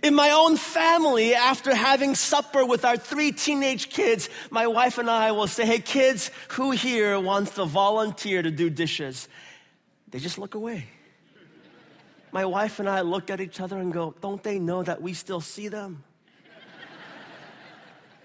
In 0.03 0.15
my 0.15 0.31
own 0.31 0.57
family, 0.57 1.35
after 1.35 1.75
having 1.75 2.15
supper 2.15 2.65
with 2.65 2.85
our 2.85 2.97
three 2.97 3.33
teenage 3.33 3.89
kids, 3.91 4.29
my 4.51 4.67
wife 4.67 4.99
and 4.99 5.11
I 5.11 5.33
will 5.33 5.47
say, 5.47 5.65
Hey, 5.65 5.81
kids, 5.81 6.31
who 6.49 6.73
here 6.73 7.19
wants 7.19 7.53
to 7.53 7.65
volunteer 7.65 8.43
to 8.43 8.51
do 8.51 8.71
dishes? 8.71 9.29
They 10.11 10.19
just 10.19 10.39
look 10.39 10.55
away. 10.55 10.87
My 12.33 12.45
wife 12.45 12.79
and 12.79 12.89
I 12.89 13.01
look 13.01 13.31
at 13.31 13.41
each 13.41 13.61
other 13.61 13.79
and 13.79 13.93
go, 13.93 14.15
Don't 14.21 14.43
they 14.43 14.59
know 14.59 14.83
that 14.83 15.01
we 15.01 15.15
still 15.15 15.41
see 15.41 15.69
them? 15.69 16.05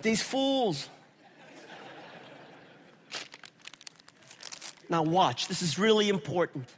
These 0.03 0.21
fools. 0.21 0.89
Now, 4.89 5.01
watch, 5.01 5.47
this 5.47 5.61
is 5.61 5.79
really 5.79 6.09
important. 6.09 6.69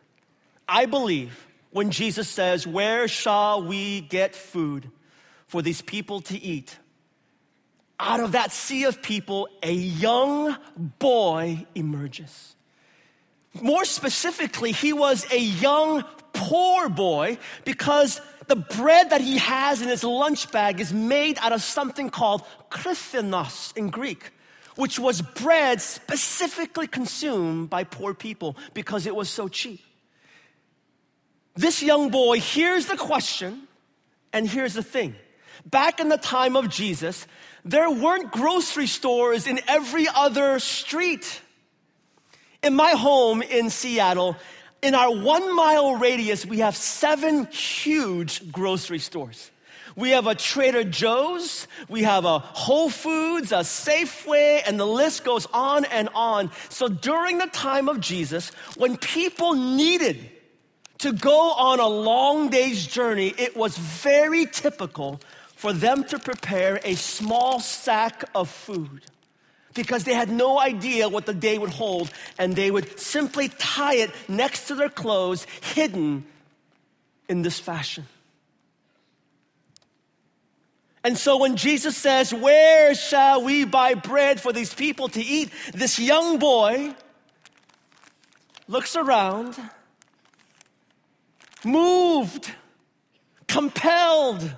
I 0.70 0.86
believe 0.86 1.46
when 1.72 1.92
Jesus 1.92 2.30
says, 2.30 2.66
Where 2.66 3.08
shall 3.08 3.64
we 3.64 4.02
get 4.02 4.36
food 4.36 4.90
for 5.48 5.62
these 5.62 5.82
people 5.82 6.22
to 6.22 6.38
eat? 6.38 6.78
Out 8.00 8.20
of 8.20 8.34
that 8.34 8.52
sea 8.52 8.86
of 8.86 9.02
people, 9.02 9.50
a 9.64 9.74
young 9.74 10.56
boy 10.78 11.66
emerges. 11.76 12.56
More 13.62 13.86
specifically, 13.86 14.72
he 14.72 14.94
was 14.94 15.26
a 15.32 15.40
young 15.40 16.04
poor 16.34 16.90
boy 16.90 17.38
because 17.64 18.22
the 18.48 18.56
bread 18.56 19.10
that 19.10 19.22
he 19.22 19.38
has 19.38 19.82
in 19.82 19.90
his 19.90 20.04
lunch 20.04 20.52
bag 20.52 20.80
is 20.80 20.94
made 20.94 21.38
out 21.40 21.52
of 21.52 21.62
something 21.62 22.10
called 22.10 22.44
krithinos 22.70 23.76
in 23.76 23.90
Greek, 23.90 24.32
which 24.76 25.00
was 25.00 25.22
bread 25.22 25.82
specifically 25.82 26.88
consumed 26.88 27.70
by 27.70 27.84
poor 27.84 28.14
people 28.14 28.56
because 28.74 29.06
it 29.06 29.16
was 29.16 29.30
so 29.30 29.48
cheap. 29.48 29.82
This 31.56 31.82
young 31.82 32.10
boy 32.10 32.40
hears 32.40 32.88
the 32.88 32.98
question, 32.98 33.68
and 34.34 34.48
here's 34.48 34.74
the 34.74 34.84
thing. 34.84 35.16
Back 35.66 36.00
in 36.00 36.10
the 36.10 36.18
time 36.18 36.56
of 36.58 36.70
Jesus, 36.70 37.26
there 37.64 37.90
weren't 37.90 38.32
grocery 38.32 38.88
stores 38.88 39.48
in 39.48 39.60
every 39.68 40.08
other 40.14 40.60
street. 40.60 41.42
In 42.62 42.76
my 42.76 42.92
home 42.92 43.42
in 43.42 43.70
Seattle, 43.70 44.36
in 44.86 44.94
our 44.94 45.12
one 45.12 45.56
mile 45.56 45.96
radius, 45.96 46.46
we 46.46 46.60
have 46.60 46.76
seven 46.76 47.46
huge 47.48 48.52
grocery 48.52 49.00
stores. 49.00 49.50
We 49.96 50.12
have 50.12 50.28
a 50.28 50.36
Trader 50.36 50.84
Joe's, 50.84 51.68
we 51.90 52.04
have 52.04 52.26
a 52.26 52.38
Whole 52.38 52.92
Foods, 52.92 53.52
a 53.52 53.64
Safeway, 53.64 54.62
and 54.64 54.80
the 54.80 54.86
list 54.86 55.24
goes 55.24 55.48
on 55.52 55.86
and 55.86 56.10
on. 56.14 56.52
So 56.70 56.88
during 56.88 57.40
the 57.40 57.48
time 57.48 57.90
of 57.90 58.00
Jesus, 58.00 58.50
when 58.78 58.98
people 58.98 59.56
needed 59.56 60.30
to 61.00 61.14
go 61.14 61.52
on 61.54 61.80
a 61.80 61.88
long 61.88 62.50
day's 62.50 62.86
journey, 62.86 63.34
it 63.40 63.58
was 63.58 63.76
very 63.78 64.46
typical 64.46 65.20
for 65.56 65.74
them 65.74 66.04
to 66.04 66.20
prepare 66.20 66.80
a 66.84 66.94
small 66.94 67.60
sack 67.60 68.24
of 68.36 68.50
food 68.50 69.02
because 69.76 70.06
they 70.06 70.14
had 70.14 70.30
no 70.30 70.60
idea 70.60 71.08
what 71.08 71.26
the 71.26 71.34
day 71.34 71.58
would 71.58 71.70
hold, 71.70 72.10
and 72.40 72.56
they 72.56 72.72
would 72.72 73.00
simply 73.00 73.50
tie 73.50 73.96
it 73.96 74.12
next 74.28 74.68
to 74.68 74.76
their 74.76 74.90
clothes, 74.90 75.46
hidden 75.62 76.26
in 77.30 77.44
this 77.44 77.60
fashion. 77.60 78.08
And 81.04 81.16
so 81.16 81.38
when 81.38 81.56
Jesus 81.56 81.96
says, 81.96 82.34
Where 82.34 82.96
shall 82.96 83.44
we 83.44 83.64
buy 83.64 83.94
bread 83.94 84.42
for 84.42 84.52
these 84.52 84.74
people 84.74 85.08
to 85.10 85.22
eat? 85.22 85.52
This 85.72 86.00
young 86.00 86.40
boy 86.40 86.96
looks 88.68 88.96
around, 88.96 89.56
moved, 91.64 92.52
compelled, 93.48 94.52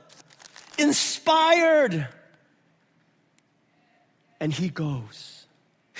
inspired 0.78 2.08
and 4.40 4.54
he 4.54 4.70
goes. 4.70 5.46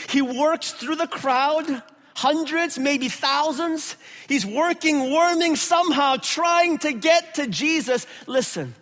He 0.10 0.22
works 0.22 0.72
through 0.72 0.96
the 0.98 1.08
crowd, 1.08 1.82
hundreds, 2.16 2.78
maybe 2.78 3.10
thousands. 3.10 3.96
He's 4.28 4.46
working, 4.46 5.12
worming, 5.12 5.56
somehow 5.56 6.18
trying 6.18 6.78
to 6.80 6.94
get 6.94 7.36
to 7.36 7.48
Jesus. 7.48 8.06
Listen, 8.28 8.76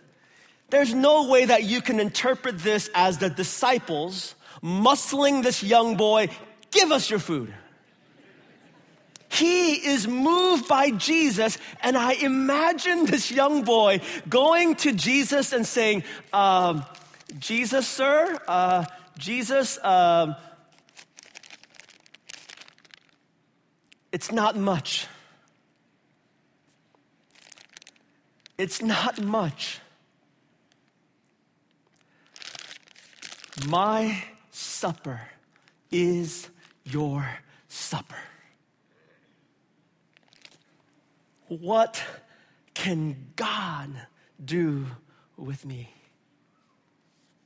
there's 0.70 0.94
no 0.94 1.30
way 1.30 1.46
that 1.46 1.64
you 1.64 1.82
can 1.82 2.00
interpret 2.00 2.60
this 2.60 2.90
as 2.94 3.18
the 3.18 3.30
disciples 3.30 4.36
muscling 4.66 5.44
this 5.44 5.64
young 5.64 5.96
boy, 5.96 6.28
give 6.72 6.92
us 6.92 7.10
your 7.10 7.20
food. 7.20 7.54
He 9.30 9.74
is 9.74 10.08
moved 10.08 10.68
by 10.68 10.92
Jesus, 10.92 11.58
and 11.84 11.98
I 11.98 12.14
imagine 12.14 13.06
this 13.06 13.32
young 13.32 13.64
boy 13.64 14.02
going 14.30 14.76
to 14.76 14.94
Jesus 14.94 15.52
and 15.52 15.68
saying, 15.68 16.04
um, 16.32 16.86
Jesus, 17.38 17.88
sir, 17.88 18.40
uh, 18.48 18.86
Jesus, 19.18 19.78
um, 19.84 20.36
it's 24.12 24.32
not 24.32 24.56
much. 24.56 25.08
It's 28.58 28.82
not 28.82 29.22
much. 29.22 29.80
My 33.68 34.24
supper 34.52 35.22
is 35.92 36.50
your 36.84 37.28
supper. 37.68 38.16
What 41.48 42.04
can 42.74 43.32
God 43.36 43.90
do 44.44 44.88
with 45.38 45.66
me? 45.66 45.90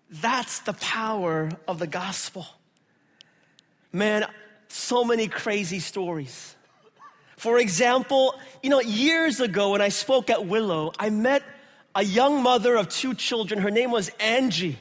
That's 0.09 0.59
the 0.59 0.73
power 0.73 1.49
of 1.67 1.79
the 1.79 1.87
gospel. 1.87 2.47
Man, 3.91 4.25
so 4.67 5.03
many 5.03 5.27
crazy 5.27 5.79
stories. 5.79 6.55
For 7.37 7.57
example, 7.57 8.35
you 8.61 8.69
know, 8.69 8.81
years 8.81 9.39
ago 9.39 9.71
when 9.71 9.81
I 9.81 9.89
spoke 9.89 10.29
at 10.29 10.45
Willow, 10.45 10.91
I 10.99 11.09
met 11.09 11.43
a 11.95 12.03
young 12.03 12.43
mother 12.43 12.75
of 12.75 12.89
two 12.89 13.13
children. 13.13 13.61
Her 13.61 13.71
name 13.71 13.91
was 13.91 14.09
Angie. 14.19 14.77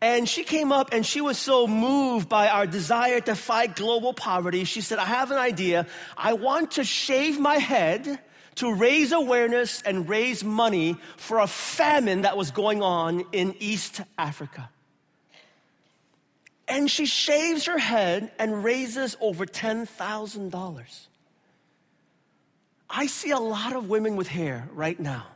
And 0.00 0.28
she 0.28 0.42
came 0.42 0.72
up 0.72 0.92
and 0.92 1.06
she 1.06 1.20
was 1.20 1.38
so 1.38 1.68
moved 1.68 2.28
by 2.28 2.48
our 2.48 2.66
desire 2.66 3.20
to 3.20 3.36
fight 3.36 3.76
global 3.76 4.12
poverty. 4.12 4.64
She 4.64 4.80
said, 4.80 4.98
I 4.98 5.04
have 5.04 5.30
an 5.30 5.38
idea. 5.38 5.86
I 6.16 6.32
want 6.32 6.72
to 6.72 6.84
shave 6.84 7.38
my 7.38 7.56
head 7.56 8.18
to 8.56 8.74
raise 8.74 9.12
awareness 9.12 9.82
and 9.82 10.08
raise 10.08 10.44
money 10.44 10.96
for 11.16 11.38
a 11.38 11.46
famine 11.46 12.22
that 12.22 12.36
was 12.36 12.50
going 12.50 12.82
on 12.82 13.24
in 13.32 13.54
East 13.58 14.00
Africa. 14.18 14.70
And 16.68 16.90
she 16.90 17.06
shaves 17.06 17.66
her 17.66 17.78
head 17.78 18.32
and 18.38 18.64
raises 18.64 19.16
over 19.20 19.46
$10,000. 19.46 21.06
I 22.88 23.06
see 23.06 23.30
a 23.30 23.38
lot 23.38 23.74
of 23.74 23.88
women 23.88 24.16
with 24.16 24.28
hair 24.28 24.68
right 24.72 24.98
now. 24.98 25.26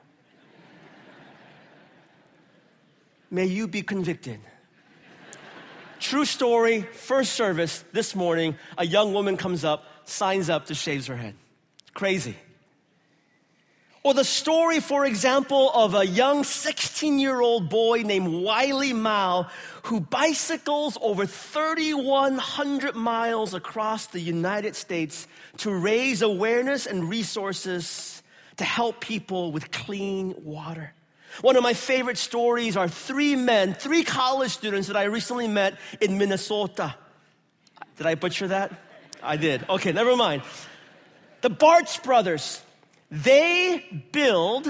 May 3.31 3.47
you 3.47 3.67
be 3.67 3.83
convicted. 3.83 4.41
True 5.99 6.25
story, 6.25 6.83
first 6.83 7.33
service 7.33 7.83
this 7.93 8.15
morning, 8.15 8.57
a 8.77 8.87
young 8.87 9.13
woman 9.13 9.37
comes 9.37 9.65
up, 9.65 9.85
signs 10.05 10.49
up 10.51 10.67
to 10.67 10.75
shave 10.75 11.07
her 11.07 11.17
head. 11.17 11.35
Crazy. 11.95 12.37
Or 14.07 14.15
the 14.15 14.23
story, 14.23 14.79
for 14.79 15.05
example, 15.05 15.69
of 15.75 15.95
a 15.95 16.07
young 16.07 16.45
16 16.45 17.19
year 17.19 17.41
old 17.41 17.69
boy 17.69 18.03
named 18.03 18.29
Wiley 18.45 18.93
Mao 18.93 19.49
who 19.83 19.99
bicycles 19.99 20.97
over 21.01 21.27
3,100 21.27 22.95
miles 22.95 23.53
across 23.53 24.07
the 24.07 24.21
United 24.21 24.77
States 24.77 25.27
to 25.57 25.75
raise 25.75 26.23
awareness 26.23 26.87
and 26.87 27.09
resources 27.09 28.23
to 28.59 28.65
help 28.65 29.01
people 29.01 29.51
with 29.51 29.73
clean 29.73 30.37
water. 30.45 30.93
One 31.41 31.57
of 31.57 31.65
my 31.65 31.75
favorite 31.75 32.17
stories 32.17 32.77
are 32.77 32.87
three 32.87 33.35
men, 33.35 33.75
three 33.75 34.05
college 34.05 34.53
students 34.53 34.87
that 34.87 34.97
I 34.97 35.07
recently 35.07 35.49
met 35.49 35.79
in 36.01 36.17
Minnesota. 36.17 36.95
Did 37.97 38.07
I 38.07 38.15
butcher 38.15 38.47
that? 38.47 38.71
I 39.21 39.37
did. 39.37 39.69
Okay, 39.69 39.91
never 39.91 40.15
mind. 40.15 40.43
The 41.41 41.51
Bartz 41.51 42.01
brothers 42.01 42.63
they 43.11 43.85
build 44.13 44.69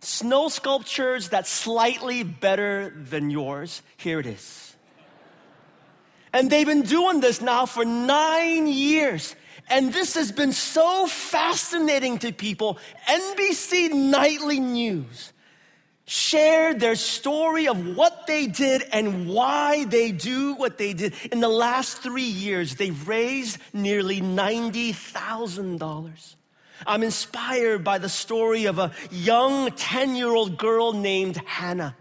snow 0.00 0.48
sculptures 0.48 1.28
that's 1.28 1.50
slightly 1.50 2.22
better 2.22 2.94
than 2.96 3.30
yours. 3.30 3.82
Here 3.96 4.20
it 4.20 4.26
is. 4.26 4.76
And 6.32 6.48
they've 6.50 6.66
been 6.66 6.82
doing 6.82 7.20
this 7.20 7.40
now 7.40 7.66
for 7.66 7.84
nine 7.84 8.66
years. 8.66 9.36
And 9.70 9.92
this 9.92 10.14
has 10.14 10.32
been 10.32 10.52
so 10.52 11.06
fascinating 11.06 12.18
to 12.20 12.32
people. 12.32 12.78
NBC 13.06 13.92
Nightly 13.92 14.60
News 14.60 15.34
shared 16.06 16.80
their 16.80 16.96
story 16.96 17.68
of 17.68 17.94
what 17.96 18.26
they 18.26 18.46
did 18.46 18.82
and 18.92 19.28
why 19.28 19.84
they 19.84 20.10
do 20.10 20.54
what 20.54 20.78
they 20.78 20.94
did. 20.94 21.12
In 21.30 21.40
the 21.40 21.50
last 21.50 21.98
three 21.98 22.22
years, 22.22 22.76
they've 22.76 23.06
raised 23.06 23.58
nearly 23.74 24.22
$90,000. 24.22 26.34
I'm 26.86 27.02
inspired 27.02 27.84
by 27.84 27.98
the 27.98 28.08
story 28.08 28.66
of 28.66 28.78
a 28.78 28.92
young 29.10 29.70
10 29.70 30.16
year 30.16 30.28
old 30.28 30.58
girl 30.58 30.92
named 30.92 31.36
Hannah 31.46 31.96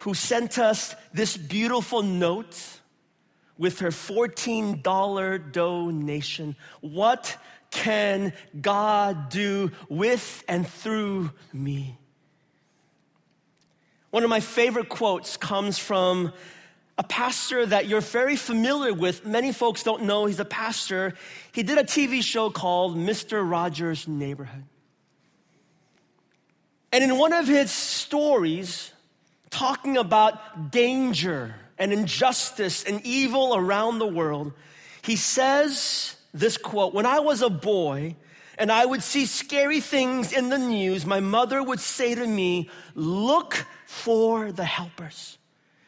who 0.00 0.14
sent 0.14 0.58
us 0.58 0.94
this 1.12 1.36
beautiful 1.36 2.02
note 2.02 2.80
with 3.58 3.80
her 3.80 3.90
$14 3.90 5.52
donation. 5.52 6.56
What 6.80 7.36
can 7.70 8.32
God 8.60 9.28
do 9.28 9.70
with 9.88 10.42
and 10.48 10.66
through 10.66 11.30
me? 11.52 11.98
One 14.10 14.24
of 14.24 14.30
my 14.30 14.40
favorite 14.40 14.88
quotes 14.88 15.36
comes 15.36 15.78
from 15.78 16.32
a 17.00 17.02
pastor 17.02 17.64
that 17.64 17.86
you're 17.86 18.02
very 18.02 18.36
familiar 18.36 18.92
with. 18.92 19.24
Many 19.24 19.52
folks 19.52 19.82
don't 19.82 20.02
know 20.02 20.26
he's 20.26 20.38
a 20.38 20.44
pastor. 20.44 21.14
He 21.50 21.62
did 21.62 21.78
a 21.78 21.82
TV 21.82 22.22
show 22.22 22.50
called 22.50 22.94
Mr. 22.94 23.50
Rogers' 23.50 24.06
Neighborhood. 24.06 24.64
And 26.92 27.02
in 27.02 27.16
one 27.16 27.32
of 27.32 27.48
his 27.48 27.70
stories, 27.70 28.92
talking 29.48 29.96
about 29.96 30.70
danger 30.70 31.54
and 31.78 31.90
injustice 31.90 32.84
and 32.84 33.00
evil 33.02 33.56
around 33.56 33.98
the 33.98 34.06
world, 34.06 34.52
he 35.00 35.16
says 35.16 36.16
this 36.34 36.58
quote 36.58 36.92
When 36.92 37.06
I 37.06 37.20
was 37.20 37.40
a 37.40 37.48
boy 37.48 38.14
and 38.58 38.70
I 38.70 38.84
would 38.84 39.02
see 39.02 39.24
scary 39.24 39.80
things 39.80 40.34
in 40.34 40.50
the 40.50 40.58
news, 40.58 41.06
my 41.06 41.20
mother 41.20 41.62
would 41.62 41.80
say 41.80 42.14
to 42.14 42.26
me, 42.26 42.68
Look 42.94 43.54
for 43.86 44.52
the 44.52 44.66
helpers. 44.66 45.38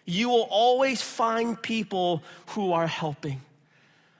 You 0.04 0.28
will 0.28 0.48
always 0.50 1.00
find 1.00 1.60
people 1.60 2.22
who 2.48 2.72
are 2.72 2.86
helping. 2.86 3.40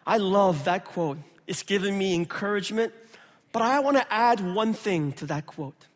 I 0.06 0.18
love 0.18 0.64
that 0.64 0.84
quote. 0.84 1.18
It's 1.46 1.62
given 1.62 1.96
me 1.96 2.14
encouragement, 2.14 2.92
but 3.52 3.62
I 3.62 3.80
want 3.80 3.96
to 3.96 4.12
add 4.12 4.40
one 4.40 4.74
thing 4.74 5.12
to 5.14 5.26
that 5.26 5.46
quote. 5.46 5.86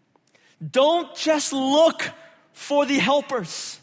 Don't 0.70 1.14
just 1.16 1.52
look 1.52 2.10
for 2.52 2.86
the 2.86 2.98
helpers. 2.98 3.80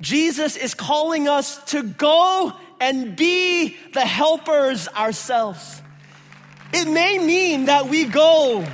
Jesus 0.00 0.56
is 0.56 0.74
calling 0.74 1.28
us 1.28 1.62
to 1.72 1.82
go 1.82 2.52
and 2.80 3.14
be 3.14 3.76
the 3.92 4.04
helpers 4.04 4.88
ourselves. 4.88 5.80
It 6.72 6.88
may 6.88 7.18
mean 7.18 7.66
that 7.66 7.88
we 7.88 8.04
go 8.04 8.66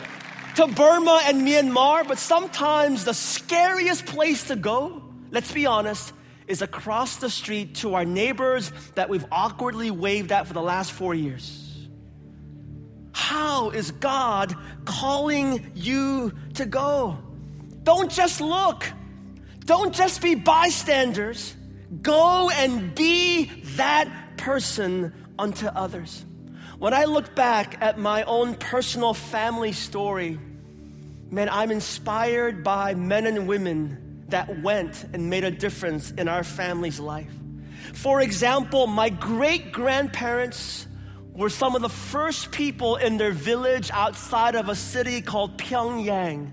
to 0.57 0.67
Burma 0.67 1.21
and 1.25 1.47
Myanmar, 1.47 2.09
but 2.09 2.19
sometimes 2.19 3.05
the 3.05 3.13
scariest 3.13 4.07
place 4.07 4.45
to 4.49 4.57
go, 4.57 5.03
let's 5.31 5.53
be 5.53 5.67
honest, 5.67 6.13
is 6.51 6.63
across 6.63 7.17
the 7.17 7.31
street 7.31 7.77
to 7.77 7.95
our 7.95 8.05
neighbors 8.05 8.73
that 8.97 9.09
we've 9.09 9.25
awkwardly 9.31 9.91
waved 9.91 10.33
at 10.33 10.47
for 10.47 10.53
the 10.53 10.63
last 10.63 10.91
four 10.93 11.15
years. 11.15 11.89
How 13.13 13.71
is 13.71 13.93
God 13.93 14.55
calling 14.85 15.71
you 15.75 16.33
to 16.55 16.67
go? 16.67 17.19
Don't 17.85 18.11
just 18.11 18.41
look. 18.41 18.85
Don't 19.61 19.95
just 19.95 20.21
be 20.21 20.35
bystanders. 20.35 21.55
Go 22.03 22.51
and 22.51 22.95
be 22.95 23.45
that 23.77 24.37
person 24.37 25.13
unto 25.39 25.67
others. 25.67 26.25
When 26.79 26.95
I 26.95 27.05
look 27.05 27.35
back 27.37 27.81
at 27.81 27.99
my 27.99 28.25
own 28.25 28.55
personal 28.55 29.15
family 29.15 29.73
story, 29.73 30.39
man, 31.31 31.49
I'm 31.49 31.71
inspired 31.71 32.65
by 32.65 32.95
men 32.95 33.27
and 33.27 33.47
women 33.47 34.10
that 34.31 34.63
went 34.63 35.05
and 35.13 35.31
made 35.31 35.45
a 35.45 35.51
difference 35.51 36.11
in 36.13 36.29
our 36.29 36.45
family's 36.45 37.01
life. 37.01 37.33
For 37.95 38.21
example, 38.21 38.87
my 38.87 39.09
great 39.09 39.73
grandparents 39.73 40.87
were 41.33 41.49
some 41.49 41.75
of 41.75 41.83
the 41.83 41.89
first 41.89 42.51
people 42.51 42.97
in 42.97 43.17
their 43.17 43.33
village 43.33 43.91
outside 43.93 44.55
of 44.55 44.69
a 44.69 44.75
city 44.75 45.23
called 45.23 45.57
Pyongyang 45.57 46.53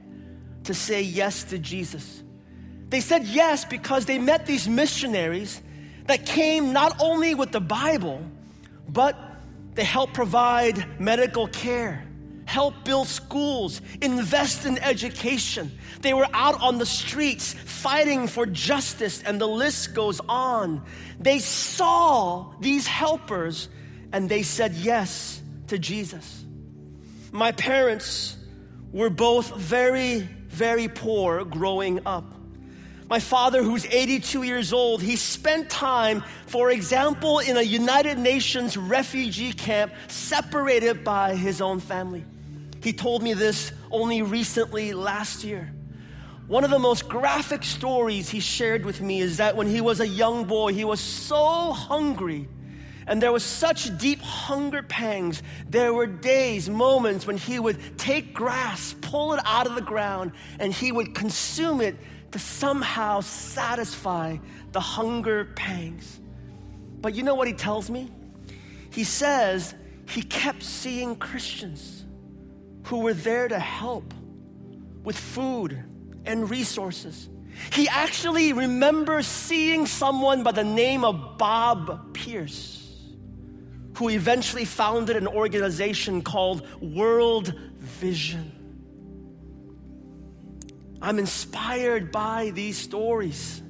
to 0.63 0.73
say 0.73 1.01
yes 1.01 1.43
to 1.45 1.59
Jesus. 1.59 2.23
They 2.89 3.01
said 3.01 3.25
yes 3.25 3.65
because 3.65 4.05
they 4.05 4.17
met 4.17 4.45
these 4.45 4.67
missionaries 4.67 5.61
that 6.05 6.25
came 6.25 6.71
not 6.71 7.01
only 7.01 7.35
with 7.35 7.51
the 7.51 7.59
Bible, 7.59 8.21
but 8.87 9.17
they 9.73 9.83
helped 9.83 10.13
provide 10.13 10.99
medical 10.99 11.47
care, 11.47 12.06
help 12.47 12.83
build 12.83 13.07
schools, 13.07 13.81
invest 14.01 14.65
in 14.65 14.79
education. 14.79 15.71
They 16.01 16.13
were 16.13 16.27
out 16.33 16.59
on 16.61 16.79
the 16.79 16.85
streets 16.85 17.53
fighting 17.53 18.27
for 18.27 18.45
justice, 18.45 19.21
and 19.23 19.39
the 19.39 19.47
list 19.47 19.93
goes 19.93 20.19
on. 20.27 20.83
They 21.19 21.39
saw 21.39 22.53
these 22.59 22.87
helpers 22.87 23.69
and 24.11 24.27
they 24.27 24.41
said 24.41 24.73
yes 24.73 25.41
to 25.67 25.77
Jesus. 25.77 26.43
My 27.31 27.51
parents 27.51 28.37
were 28.91 29.09
both 29.09 29.55
very 29.55 30.27
very 30.57 30.87
poor 30.87 31.45
growing 31.45 31.99
up. 32.05 32.25
My 33.09 33.19
father, 33.19 33.61
who's 33.63 33.85
82 33.85 34.43
years 34.43 34.73
old, 34.73 35.01
he 35.01 35.15
spent 35.15 35.69
time, 35.69 36.23
for 36.47 36.71
example, 36.71 37.39
in 37.39 37.55
a 37.55 37.61
United 37.61 38.17
Nations 38.17 38.75
refugee 38.75 39.53
camp 39.53 39.93
separated 40.07 41.03
by 41.03 41.35
his 41.35 41.61
own 41.61 41.79
family. 41.79 42.25
He 42.81 42.93
told 42.93 43.23
me 43.23 43.33
this 43.33 43.71
only 43.91 44.21
recently 44.21 44.93
last 44.93 45.43
year. 45.43 45.73
One 46.47 46.63
of 46.63 46.69
the 46.69 46.79
most 46.79 47.09
graphic 47.09 47.63
stories 47.63 48.29
he 48.29 48.39
shared 48.39 48.85
with 48.85 49.01
me 49.01 49.19
is 49.19 49.37
that 49.37 49.55
when 49.55 49.67
he 49.67 49.81
was 49.81 49.99
a 49.99 50.07
young 50.07 50.45
boy, 50.45 50.73
he 50.73 50.85
was 50.85 51.01
so 51.01 51.73
hungry 51.73 52.47
and 53.07 53.21
there 53.21 53.31
was 53.31 53.43
such 53.43 53.97
deep 53.97 54.19
hunger 54.19 54.83
pangs. 54.83 55.41
There 55.69 55.93
were 55.93 56.05
days, 56.07 56.69
moments 56.69 57.25
when 57.25 57.37
he 57.37 57.57
would 57.57 57.97
take 57.97 58.33
grass, 58.33 58.93
pull 59.01 59.33
it 59.33 59.39
out 59.45 59.65
of 59.65 59.75
the 59.75 59.81
ground, 59.81 60.33
and 60.59 60.73
he 60.73 60.91
would 60.91 61.15
consume 61.15 61.79
it 61.79 61.95
to 62.31 62.39
somehow 62.39 63.21
satisfy 63.21 64.37
the 64.73 64.81
hunger 64.81 65.45
pangs. 65.55 66.19
But 66.99 67.15
you 67.15 67.23
know 67.23 67.35
what 67.35 67.47
he 67.47 67.53
tells 67.53 67.89
me? 67.89 68.11
He 68.91 69.05
says 69.05 69.73
he 70.09 70.21
kept 70.21 70.61
seeing 70.61 71.15
Christians 71.15 71.96
who 72.87 72.99
were 72.99 73.13
there 73.13 73.47
to 73.47 73.59
help 73.59 74.13
with 75.03 75.17
food 75.17 75.83
and 76.25 76.49
resources. 76.49 77.29
He 77.73 77.87
actually 77.87 78.53
remembers 78.53 79.27
seeing 79.27 79.85
someone 79.85 80.43
by 80.43 80.51
the 80.51 80.63
name 80.63 81.03
of 81.03 81.37
Bob 81.37 82.13
Pierce 82.13 82.77
who 83.97 84.09
eventually 84.09 84.63
founded 84.63 85.15
an 85.15 85.27
organization 85.27 86.21
called 86.21 86.67
World 86.79 87.53
Vision. 87.79 88.51
I'm 91.01 91.17
inspired 91.17 92.11
by 92.11 92.51
these 92.51 92.77
stories. 92.77 93.61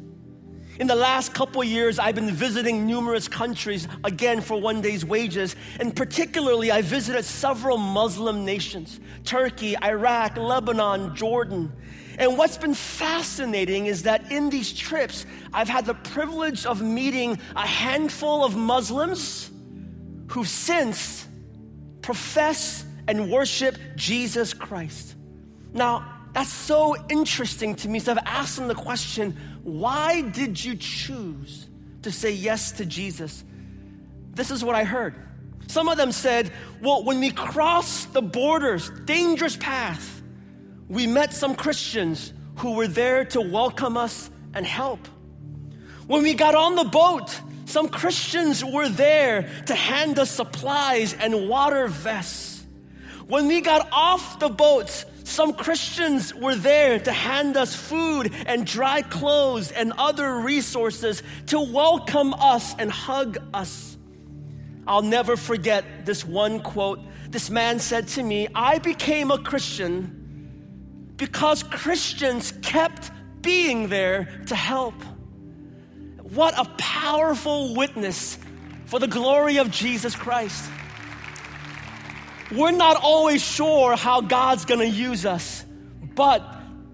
In 0.80 0.86
the 0.86 0.96
last 0.96 1.34
couple 1.34 1.64
years, 1.64 1.98
I've 1.98 2.14
been 2.14 2.32
visiting 2.32 2.86
numerous 2.86 3.28
countries, 3.28 3.88
again 4.04 4.42
for 4.42 4.62
one 4.62 4.80
day's 4.80 5.04
wages, 5.04 5.56
and 5.80 5.96
particularly 5.96 6.72
I 6.72 6.84
visited 6.84 7.26
several 7.26 7.78
Muslim 7.78 8.46
nations 8.46 9.00
Turkey, 9.24 9.76
Iraq, 9.84 10.38
Lebanon, 10.38 11.16
Jordan. 11.16 11.74
And 12.20 12.38
what's 12.38 12.58
been 12.58 12.76
fascinating 12.76 13.88
is 13.88 14.04
that 14.04 14.32
in 14.32 14.50
these 14.50 14.72
trips, 14.72 15.26
I've 15.54 15.70
had 15.70 15.86
the 15.86 15.94
privilege 15.96 16.66
of 16.66 16.82
meeting 16.82 17.40
a 17.56 17.66
handful 17.66 18.44
of 18.44 18.56
Muslims 18.56 19.50
who 20.28 20.44
since 20.44 21.28
profess 22.02 22.86
and 23.08 23.32
worship 23.32 23.78
Jesus 23.96 24.54
Christ. 24.54 25.16
Now, 25.74 26.18
that's 26.34 26.54
so 26.54 26.96
interesting 27.10 27.74
to 27.76 27.90
me. 27.90 28.00
So 28.00 28.12
I've 28.12 28.20
asked 28.26 28.58
them 28.58 28.68
the 28.68 28.76
question 28.76 29.36
why 29.68 30.22
did 30.22 30.64
you 30.64 30.78
choose 30.78 31.68
to 32.04 32.10
say 32.10 32.32
yes 32.32 32.72
to 32.72 32.86
Jesus? 32.86 33.44
This 34.34 34.50
is 34.50 34.64
what 34.64 34.78
I 34.78 34.86
heard. 34.86 35.14
Some 35.68 35.90
of 35.90 35.98
them 35.98 36.14
said, 36.14 36.54
Well, 36.82 37.04
when 37.04 37.20
we 37.20 37.32
crossed 37.32 38.14
the 38.14 38.22
borders, 38.22 38.90
dangerous 39.04 39.58
path, 39.58 40.22
we 40.88 41.06
met 41.06 41.34
some 41.34 41.54
Christians 41.54 42.32
who 42.60 42.76
were 42.76 42.88
there 42.88 43.26
to 43.26 43.42
welcome 43.42 43.98
us 43.98 44.30
and 44.54 44.66
help. 44.66 45.06
When 46.08 46.24
we 46.24 46.34
got 46.34 46.56
on 46.56 46.76
the 46.76 46.86
boat, 46.86 47.38
some 47.66 47.90
Christians 47.90 48.64
were 48.64 48.88
there 48.88 49.50
to 49.66 49.76
hand 49.76 50.18
us 50.18 50.32
supplies 50.32 51.14
and 51.14 51.50
water 51.50 51.90
vests. 51.90 52.66
When 53.28 53.50
we 53.50 53.60
got 53.60 53.90
off 53.92 54.40
the 54.40 54.48
boats, 54.48 55.04
some 55.38 55.54
Christians 55.54 56.34
were 56.34 56.56
there 56.56 56.98
to 56.98 57.12
hand 57.12 57.58
us 57.58 57.76
food 57.76 58.34
and 58.48 58.66
dry 58.66 59.04
clothes 59.04 59.72
and 59.72 59.94
other 59.96 60.40
resources 60.40 61.22
to 61.46 61.60
welcome 61.62 62.34
us 62.34 62.74
and 62.80 62.90
hug 62.92 63.38
us. 63.54 63.96
I'll 64.88 65.04
never 65.04 65.38
forget 65.38 65.86
this 66.08 66.26
one 66.26 66.60
quote. 66.62 67.00
This 67.30 67.52
man 67.52 67.78
said 67.78 68.08
to 68.16 68.24
me, 68.24 68.48
I 68.56 68.80
became 68.80 69.30
a 69.30 69.38
Christian 69.38 71.14
because 71.18 71.62
Christians 71.62 72.52
kept 72.64 73.12
being 73.44 73.90
there 73.90 74.42
to 74.48 74.56
help. 74.56 74.96
What 76.34 76.58
a 76.58 76.66
powerful 76.80 77.76
witness 77.76 78.40
for 78.86 79.00
the 79.00 79.08
glory 79.08 79.58
of 79.58 79.70
Jesus 79.70 80.16
Christ. 80.16 80.68
We're 82.52 82.72
not 82.72 82.98
always 83.02 83.42
sure 83.42 83.96
how 83.96 84.22
God's 84.22 84.66
gonna 84.66 84.86
use 84.86 85.26
us, 85.26 85.66
but 86.16 86.44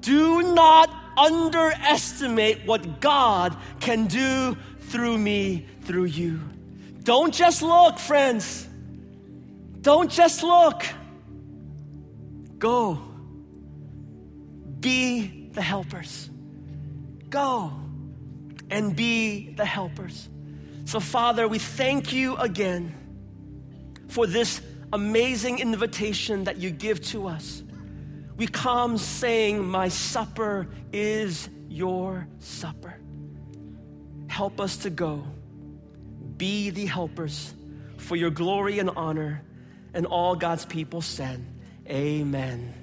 do 0.01 0.53
not 0.53 0.89
underestimate 1.17 2.65
what 2.65 2.99
God 2.99 3.55
can 3.79 4.07
do 4.07 4.57
through 4.79 5.17
me, 5.17 5.65
through 5.81 6.05
you. 6.05 6.39
Don't 7.03 7.33
just 7.33 7.61
look, 7.61 7.99
friends. 7.99 8.67
Don't 9.81 10.09
just 10.09 10.43
look. 10.43 10.83
Go. 12.57 12.99
Be 14.79 15.49
the 15.51 15.61
helpers. 15.61 16.29
Go 17.29 17.73
and 18.69 18.95
be 18.95 19.53
the 19.53 19.65
helpers. 19.65 20.29
So, 20.85 20.99
Father, 20.99 21.47
we 21.47 21.59
thank 21.59 22.11
you 22.13 22.35
again 22.37 22.93
for 24.09 24.25
this 24.27 24.61
amazing 24.93 25.59
invitation 25.59 26.43
that 26.45 26.57
you 26.57 26.69
give 26.69 27.01
to 27.01 27.27
us. 27.27 27.63
We 28.37 28.47
come 28.47 28.97
saying, 28.97 29.63
My 29.63 29.89
supper 29.89 30.67
is 30.93 31.49
your 31.67 32.27
supper. 32.39 32.99
Help 34.27 34.61
us 34.61 34.77
to 34.77 34.89
go. 34.89 35.23
Be 36.37 36.69
the 36.69 36.85
helpers 36.85 37.53
for 37.97 38.15
your 38.15 38.29
glory 38.29 38.79
and 38.79 38.89
honor. 38.91 39.43
And 39.93 40.05
all 40.05 40.35
God's 40.35 40.65
people 40.65 41.01
said, 41.01 41.43
Amen. 41.87 42.73